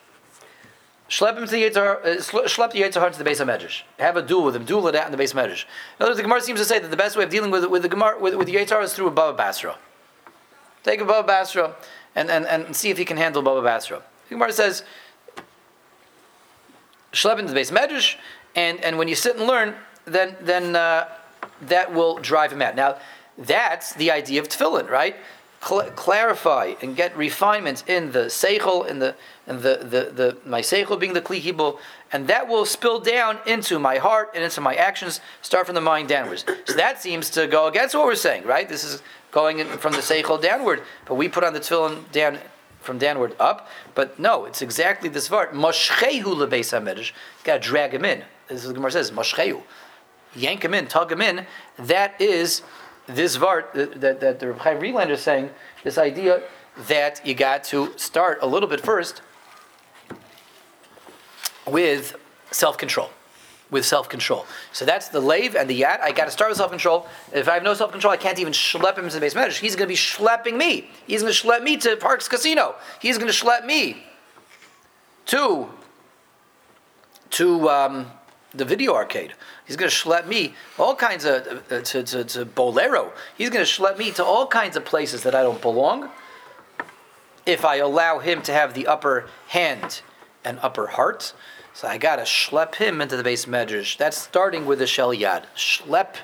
Schlep 1.08 1.38
him 1.38 1.46
to 1.46 1.50
the 1.50 1.62
Yetzer, 1.62 2.04
uh, 2.04 2.06
schlep 2.18 2.72
the 2.72 2.82
Yetzer 2.82 3.00
Hara 3.00 3.10
to 3.10 3.18
the 3.18 3.24
base 3.24 3.40
of 3.40 3.48
Medrash. 3.48 3.82
Have 3.98 4.16
a 4.16 4.22
duel 4.22 4.44
with 4.44 4.54
him. 4.54 4.64
Duel 4.64 4.88
it 4.88 4.94
out 4.94 5.06
in 5.06 5.10
the 5.10 5.16
base 5.16 5.32
of 5.32 5.38
Medrash. 5.38 5.64
In 5.64 6.02
other 6.02 6.10
words, 6.10 6.18
the 6.18 6.22
Gemara 6.22 6.42
seems 6.42 6.60
to 6.60 6.66
say 6.66 6.78
that 6.78 6.90
the 6.90 6.98
best 6.98 7.16
way 7.16 7.24
of 7.24 7.30
dealing 7.30 7.50
with 7.50 7.64
with 7.66 7.82
the 7.82 7.88
Gemara 7.88 8.18
with, 8.20 8.34
with 8.34 8.46
the 8.46 8.54
Yetzer 8.54 8.70
Hara 8.70 8.84
is 8.84 8.92
through 8.92 9.06
a 9.06 9.10
Baba 9.10 9.36
Basra. 9.36 9.76
Take 10.82 11.00
a 11.00 11.04
Baba 11.04 11.26
Basra 11.26 11.76
and, 12.14 12.30
and, 12.30 12.46
and 12.46 12.76
see 12.76 12.90
if 12.90 12.98
he 12.98 13.04
can 13.04 13.16
handle 13.16 13.42
Baba 13.42 13.62
Basra. 13.62 14.02
The 14.28 14.34
Gemara 14.34 14.52
says, 14.52 14.84
Shlep 17.12 17.38
into 17.38 17.48
the 17.48 17.54
base 17.54 17.70
of 17.70 17.76
medrash, 17.76 18.16
and, 18.54 18.82
and 18.84 18.98
when 18.98 19.08
you 19.08 19.14
sit 19.14 19.36
and 19.36 19.46
learn, 19.46 19.74
then, 20.04 20.36
then 20.40 20.76
uh, 20.76 21.08
that 21.62 21.92
will 21.92 22.18
drive 22.18 22.52
him 22.52 22.60
out. 22.60 22.76
Now, 22.76 22.98
that's 23.36 23.94
the 23.94 24.10
idea 24.10 24.40
of 24.40 24.48
tefillin, 24.48 24.90
right? 24.90 25.16
Cl- 25.60 25.90
clarify 25.96 26.74
and 26.80 26.94
get 26.94 27.16
refinements 27.16 27.82
in 27.86 28.12
the 28.12 28.26
seichel, 28.26 28.86
in 28.86 29.00
the, 29.00 29.14
in 29.46 29.56
the, 29.62 29.78
the, 29.82 30.12
the 30.14 30.36
my 30.46 30.60
seichel 30.60 30.98
being 30.98 31.14
the 31.14 31.20
kli 31.20 31.78
and 32.12 32.28
that 32.28 32.48
will 32.48 32.64
spill 32.64 33.00
down 33.00 33.38
into 33.46 33.78
my 33.78 33.98
heart 33.98 34.30
and 34.34 34.42
into 34.42 34.60
my 34.60 34.74
actions. 34.74 35.20
Start 35.42 35.66
from 35.66 35.74
the 35.74 35.80
mind 35.80 36.08
downwards. 36.08 36.44
So 36.64 36.74
that 36.74 37.02
seems 37.02 37.28
to 37.30 37.46
go 37.46 37.66
against 37.66 37.94
what 37.94 38.06
we're 38.06 38.14
saying, 38.14 38.44
right? 38.44 38.68
This 38.68 38.84
is 38.84 39.02
going 39.30 39.64
from 39.64 39.92
the 39.92 39.98
seichel 39.98 40.40
downward, 40.40 40.82
but 41.06 41.16
we 41.16 41.28
put 41.28 41.44
on 41.44 41.52
the 41.52 41.60
tefillin 41.60 42.10
down 42.12 42.38
from 42.80 42.98
downward 42.98 43.36
up. 43.38 43.68
But 43.94 44.18
no, 44.18 44.46
it's 44.46 44.62
exactly 44.62 45.08
this 45.08 45.28
vart. 45.28 45.52
Moshchehu 45.52 46.22
lebeis 46.22 46.72
hamedrash. 46.72 47.12
Got 47.44 47.62
to 47.62 47.68
drag 47.68 47.92
him 47.92 48.04
in. 48.04 48.24
This 48.48 48.60
is 48.60 48.66
what 48.66 48.68
the 48.68 48.74
Gemara 48.76 48.92
says. 48.92 49.10
Moshchehu, 49.10 49.62
yank 50.34 50.64
him 50.64 50.72
in, 50.72 50.86
tug 50.86 51.12
him 51.12 51.20
in. 51.20 51.46
That 51.78 52.18
is 52.20 52.62
this 53.08 53.36
vart 53.36 53.72
that, 53.74 54.00
that, 54.00 54.20
that 54.20 54.38
the 54.38 54.54
Chaim 54.54 54.78
Friedlander 54.78 55.14
is 55.14 55.22
saying. 55.22 55.50
This 55.82 55.98
idea 55.98 56.42
that 56.86 57.26
you 57.26 57.34
got 57.34 57.64
to 57.64 57.92
start 57.96 58.38
a 58.42 58.46
little 58.46 58.68
bit 58.68 58.80
first 58.80 59.22
with 61.66 62.16
self 62.50 62.78
control 62.78 63.10
with 63.70 63.84
self 63.84 64.08
control. 64.08 64.46
So 64.72 64.84
that's 64.84 65.08
the 65.08 65.20
lave 65.20 65.54
and 65.54 65.68
the 65.68 65.82
yad. 65.82 66.00
I 66.00 66.12
got 66.12 66.26
to 66.26 66.30
start 66.30 66.50
with 66.50 66.58
self 66.58 66.70
control. 66.70 67.06
If 67.32 67.48
I 67.48 67.54
have 67.54 67.62
no 67.62 67.74
self 67.74 67.92
control, 67.92 68.12
I 68.12 68.16
can't 68.16 68.38
even 68.38 68.52
schlep 68.52 68.98
him 68.98 69.08
to 69.08 69.14
the 69.14 69.20
base 69.20 69.34
medrash. 69.34 69.58
He's 69.58 69.76
going 69.76 69.86
to 69.86 69.92
be 69.92 69.96
schlepping 69.96 70.56
me. 70.56 70.90
He's 71.06 71.22
going 71.22 71.32
to 71.32 71.46
schlep 71.46 71.62
me 71.62 71.76
to 71.78 71.96
Parx 71.96 72.28
Casino. 72.28 72.74
He's 73.00 73.18
going 73.18 73.30
to 73.30 73.36
schlep 73.36 73.64
me 73.66 74.04
to 75.26 75.68
to 77.30 77.68
um, 77.68 78.10
the 78.58 78.64
video 78.64 78.94
arcade. 78.94 79.34
He's 79.66 79.76
going 79.76 79.90
to 79.90 79.96
schlep 79.96 80.26
me 80.26 80.54
all 80.78 80.94
kinds 80.94 81.24
of 81.24 81.64
uh, 81.70 81.80
to, 81.80 82.02
to, 82.02 82.24
to 82.24 82.44
Bolero. 82.44 83.12
He's 83.36 83.50
going 83.50 83.64
to 83.64 83.70
schlep 83.70 83.98
me 83.98 84.10
to 84.12 84.24
all 84.24 84.46
kinds 84.46 84.76
of 84.76 84.84
places 84.84 85.22
that 85.22 85.34
I 85.34 85.42
don't 85.42 85.62
belong. 85.62 86.10
If 87.46 87.64
I 87.64 87.76
allow 87.76 88.18
him 88.18 88.42
to 88.42 88.52
have 88.52 88.74
the 88.74 88.86
upper 88.86 89.28
hand 89.48 90.02
and 90.44 90.58
upper 90.60 90.88
heart, 90.88 91.32
so 91.78 91.86
I 91.86 91.96
gotta 91.96 92.22
schlep 92.22 92.74
him 92.74 93.00
into 93.00 93.16
the 93.16 93.22
base 93.22 93.46
medrash. 93.46 93.96
That's 93.96 94.18
starting 94.18 94.66
with 94.66 94.80
the 94.80 94.86
shel 94.86 95.14
yad. 95.14 95.44
Schlep 95.54 96.16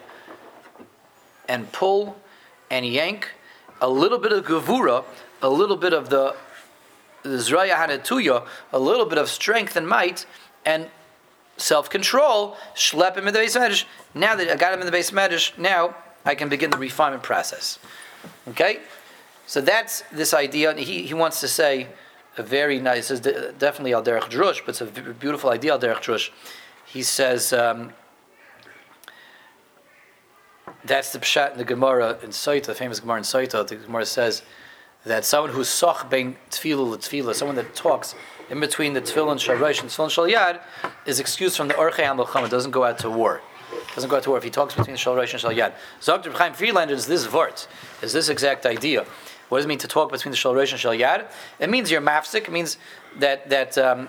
and 1.49 1.71
pull 1.71 2.17
and 2.71 2.85
yank. 2.85 3.31
A 3.81 3.89
little 3.89 4.19
bit 4.19 4.33
of 4.33 4.45
gavura, 4.45 5.05
a 5.41 5.49
little 5.49 5.77
bit 5.77 5.93
of 5.93 6.09
the 6.11 6.35
zraya 7.25 7.75
hanatuya, 7.75 8.45
a 8.73 8.79
little 8.81 9.07
bit 9.07 9.17
of 9.17 9.29
strength 9.29 9.77
and 9.77 9.89
might, 9.89 10.27
and 10.67 10.89
self-control. 11.57 12.57
Schlep 12.75 13.17
him 13.17 13.29
in 13.29 13.35
the 13.35 13.41
base 13.41 13.57
medrash. 13.57 13.85
Now 14.15 14.35
that 14.37 14.49
I 14.49 14.57
got 14.57 14.75
him 14.75 14.81
in 14.81 14.87
the 14.87 14.93
base 14.93 15.11
medrash, 15.11 15.57
now 15.59 15.97
I 16.25 16.35
can 16.35 16.49
begin 16.49 16.71
the 16.71 16.79
refinement 16.79 17.23
process. 17.23 17.79
Okay, 18.49 18.81
so 19.47 19.61
that's 19.61 20.03
this 20.13 20.33
idea. 20.33 20.75
He 20.75 21.03
he 21.03 21.15
wants 21.15 21.41
to 21.41 21.49
say 21.49 21.89
a 22.37 22.43
very 22.43 22.81
nice, 22.81 23.11
is 23.11 23.21
definitely 23.21 23.95
Al 23.95 24.03
Derech 24.03 24.31
Drush, 24.31 24.61
but 24.65 24.71
it's 24.71 24.81
a 24.81 24.87
beautiful 24.87 25.51
idea 25.51 25.73
Al 25.73 25.79
Derech 25.79 26.03
Drush. 26.03 26.31
He 26.87 27.03
says, 27.03 27.53
um, 27.53 27.93
that's 30.85 31.13
the 31.13 31.19
Pshat 31.19 31.53
in 31.53 31.59
the 31.59 31.65
Gemara 31.65 32.19
in 32.23 32.31
Soita, 32.31 32.67
the 32.67 32.75
famous 32.75 33.01
Gemara 33.01 33.19
in 33.19 33.25
Soita. 33.25 33.67
The 33.67 33.77
Gemara 33.77 34.07
says 34.07 34.43
that 35.05 35.25
someone 35.25 35.51
who's 35.53 35.69
soch 35.69 36.11
bein 36.11 36.37
tefillah 36.51 36.97
tefillah, 36.97 37.35
someone 37.35 37.57
that 37.57 37.75
talks 37.75 38.15
in 38.51 38.61
between 38.61 38.93
the 38.93 39.01
tefillin 39.01 39.37
sharash 39.37 39.81
and 39.81 39.91
tefillin 39.91 40.11
shalyad, 40.11 40.61
is 41.07 41.21
excused 41.21 41.57
from 41.57 41.69
the 41.69 41.75
orchei 41.75 42.05
hamilchama, 42.05 42.49
doesn't 42.51 42.71
go 42.71 42.85
out 42.85 42.99
to 42.99 43.11
war. 43.11 43.41
Doesn't 43.95 44.11
go 44.11 44.17
out 44.17 44.23
to 44.25 44.31
war 44.31 44.39
if 44.39 44.45
he 44.45 44.51
talks 44.51 44.75
between 44.75 44.97
sharash 44.97 45.33
and 45.33 45.43
shalyad. 45.43 45.73
Zog 46.03 46.27
Chaim 46.27 46.53
Friedlander 46.53 46.95
is 46.95 47.07
this 47.07 47.27
vort, 47.27 47.69
is 48.03 48.13
this 48.13 48.29
exact 48.29 48.67
idea. 48.67 49.05
What 49.49 49.59
does 49.59 49.67
it 49.67 49.69
mean 49.69 49.79
to 49.79 49.89
talk 49.89 50.11
between 50.11 50.31
the 50.31 50.37
shal 50.37 50.55
rosh 50.55 50.73
and 50.73 50.81
shal 50.81 50.93
yad? 50.93 51.31
It 51.61 51.71
means 51.71 51.91
you're 51.91 52.01
mafsik. 52.01 52.49
It 52.49 52.53
means 52.53 52.79
that 53.19 53.49
that 53.51 53.77
um, 53.79 54.09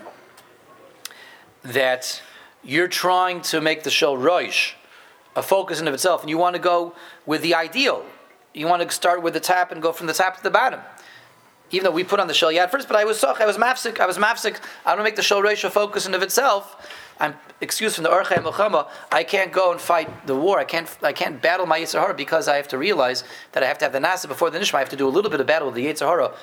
that 1.62 2.22
you're 2.64 2.88
trying 2.88 3.42
to 3.42 3.60
make 3.60 3.82
the 3.82 3.90
shal 3.90 4.16
rosh 4.16 4.74
a 5.34 5.42
focus 5.42 5.80
in 5.80 5.86
of 5.86 5.94
itself, 5.94 6.22
and 6.22 6.30
you 6.30 6.38
want 6.38 6.56
to 6.56 6.62
go 6.62 6.94
with 7.26 7.42
the 7.42 7.54
ideal. 7.54 8.04
You 8.54 8.66
want 8.66 8.82
to 8.82 8.90
start 8.90 9.22
with 9.22 9.34
the 9.34 9.40
top 9.40 9.70
and 9.70 9.82
go 9.82 9.92
from 9.92 10.06
the 10.06 10.14
top 10.14 10.38
to 10.38 10.42
the 10.42 10.50
bottom. 10.50 10.80
Even 11.70 11.84
though 11.84 11.90
we 11.90 12.04
put 12.04 12.20
on 12.20 12.28
the 12.28 12.34
shal 12.34 12.50
yad 12.50 12.70
first, 12.70 12.86
but 12.86 12.96
I 12.96 13.04
was 13.04 13.18
soch, 13.18 13.40
I 13.40 13.46
was 13.46 13.56
mafsik, 13.56 13.98
I 13.98 14.06
was 14.06 14.18
mafsik. 14.18 14.60
I 14.84 14.90
want 14.90 15.00
to 15.00 15.04
make 15.04 15.16
the 15.16 15.42
rosh 15.42 15.64
a 15.64 15.70
focus 15.70 16.06
in 16.06 16.14
of 16.14 16.22
itself. 16.22 16.76
I'm 17.18 17.34
excused 17.60 17.94
from 17.94 18.04
the 18.04 18.10
Orchei 18.10 18.36
Milchama, 18.36 18.88
I 19.10 19.24
can't 19.24 19.50
go 19.50 19.72
and 19.72 19.80
fight 19.80 20.26
the 20.26 20.36
war. 20.36 20.58
I 20.58 20.64
can't 20.64 20.88
I 21.02 21.12
can't 21.12 21.40
battle 21.40 21.66
my 21.66 21.80
Yitzhahara 21.80 22.16
because 22.16 22.48
I 22.48 22.56
have 22.56 22.68
to 22.68 22.78
realize 22.78 23.24
that 23.52 23.62
I 23.62 23.66
have 23.66 23.78
to 23.78 23.84
have 23.86 23.92
the 23.92 24.00
Nasa 24.00 24.28
before 24.28 24.50
the 24.50 24.58
Nishma. 24.58 24.74
I 24.74 24.78
have 24.80 24.90
to 24.90 24.96
do 24.96 25.08
a 25.08 25.10
little 25.10 25.30
bit 25.30 25.40
of 25.40 25.46
battle 25.46 25.68
with 25.70 25.76
the 25.76 25.86
Yitzhahara, 25.86 26.34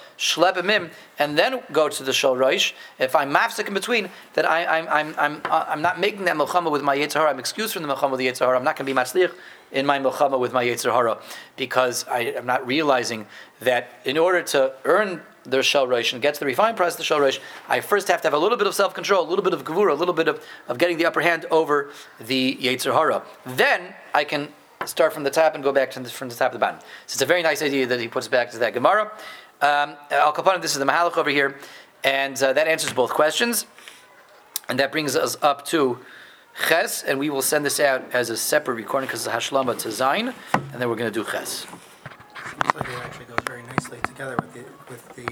in, 0.69 0.91
and 1.19 1.37
then 1.37 1.61
go 1.71 1.89
to 1.89 2.03
the 2.03 2.13
Shal 2.13 2.35
Roish. 2.35 2.73
If 2.97 3.15
I'm 3.15 3.31
mafsik 3.31 3.67
in 3.67 3.73
between, 3.73 4.09
then 4.33 4.45
I, 4.45 4.79
I'm, 4.79 4.87
I'm, 4.87 5.15
I'm, 5.17 5.41
uh, 5.45 5.65
I'm 5.67 5.81
not 5.81 5.99
making 5.99 6.25
that 6.25 6.35
Milchama 6.35 6.71
with 6.71 6.81
my 6.81 6.97
Yitzhahara. 6.97 7.29
I'm 7.29 7.39
excused 7.39 7.73
from 7.73 7.83
the 7.83 7.93
Milchama 7.93 8.11
with 8.11 8.19
the 8.19 8.27
Yitzhahara. 8.27 8.55
I'm 8.55 8.63
not 8.63 8.75
going 8.75 8.87
to 8.87 8.93
be 8.93 8.99
matzlich 8.99 9.31
in 9.71 9.85
my 9.85 9.99
Milchama 9.99 10.39
with 10.39 10.53
my 10.53 10.65
Yitzhahara 10.65 11.21
because 11.55 12.05
I 12.07 12.19
am 12.19 12.45
not 12.45 12.65
realizing 12.65 13.27
that 13.59 13.89
in 14.05 14.17
order 14.17 14.41
to 14.41 14.73
earn 14.85 15.21
the 15.45 15.61
Shel 15.61 15.91
and 15.93 16.21
gets 16.21 16.39
the 16.39 16.45
refined 16.45 16.77
price 16.77 16.93
of 16.93 16.97
the 16.97 17.03
Shel 17.03 17.19
Roshan, 17.19 17.43
I 17.67 17.81
first 17.81 18.07
have 18.07 18.21
to 18.21 18.27
have 18.27 18.33
a 18.33 18.37
little 18.37 18.57
bit 18.57 18.67
of 18.67 18.73
self 18.73 18.93
control, 18.93 19.27
a 19.27 19.29
little 19.29 19.43
bit 19.43 19.53
of 19.53 19.63
Gevura, 19.63 19.91
a 19.91 19.95
little 19.95 20.13
bit 20.13 20.27
of, 20.27 20.43
of 20.67 20.77
getting 20.77 20.97
the 20.97 21.05
upper 21.05 21.21
hand 21.21 21.45
over 21.51 21.91
the 22.19 22.55
Yetzer 22.55 22.93
Hara. 22.93 23.23
Then 23.45 23.93
I 24.13 24.23
can 24.23 24.49
start 24.85 25.13
from 25.13 25.23
the 25.23 25.29
top 25.29 25.55
and 25.55 25.63
go 25.63 25.71
back 25.71 25.91
to 25.91 25.99
the, 25.99 26.09
from 26.09 26.29
the 26.29 26.35
top 26.35 26.53
of 26.53 26.53
the 26.53 26.59
bottom. 26.59 26.79
So 27.07 27.15
it's 27.15 27.21
a 27.21 27.25
very 27.25 27.43
nice 27.43 27.61
idea 27.61 27.87
that 27.87 27.99
he 27.99 28.07
puts 28.07 28.27
back 28.27 28.51
to 28.51 28.57
that 28.59 28.73
Gemara. 28.73 29.11
Um, 29.61 29.95
uh, 30.11 30.15
Al 30.15 30.33
Kapanim, 30.33 30.61
this 30.61 30.73
is 30.73 30.79
the 30.79 30.85
Mahalach 30.85 31.17
over 31.17 31.29
here, 31.29 31.57
and 32.03 32.41
uh, 32.41 32.53
that 32.53 32.67
answers 32.67 32.91
both 32.93 33.11
questions. 33.11 33.65
And 34.69 34.79
that 34.79 34.91
brings 34.91 35.15
us 35.15 35.37
up 35.41 35.65
to 35.67 35.99
Ches, 36.67 37.03
and 37.03 37.19
we 37.19 37.29
will 37.29 37.41
send 37.41 37.65
this 37.65 37.79
out 37.79 38.03
as 38.13 38.29
a 38.29 38.37
separate 38.37 38.75
recording 38.75 39.07
because 39.07 39.25
it's 39.25 39.35
Hashlama 39.35 39.77
to 39.79 39.91
Zain, 39.91 40.33
and 40.53 40.81
then 40.81 40.89
we're 40.89 40.95
going 40.95 41.11
to 41.11 41.23
do 41.23 41.29
Ches. 41.29 41.65
Seems 42.53 42.75
like 42.75 42.87
it 42.87 42.99
actually 43.03 43.25
goes 43.25 43.39
very 43.47 43.63
nicely 43.63 43.99
together 44.03 44.35
with 44.39 44.53
the, 44.53 44.63
with 44.89 45.15
the 45.15 45.21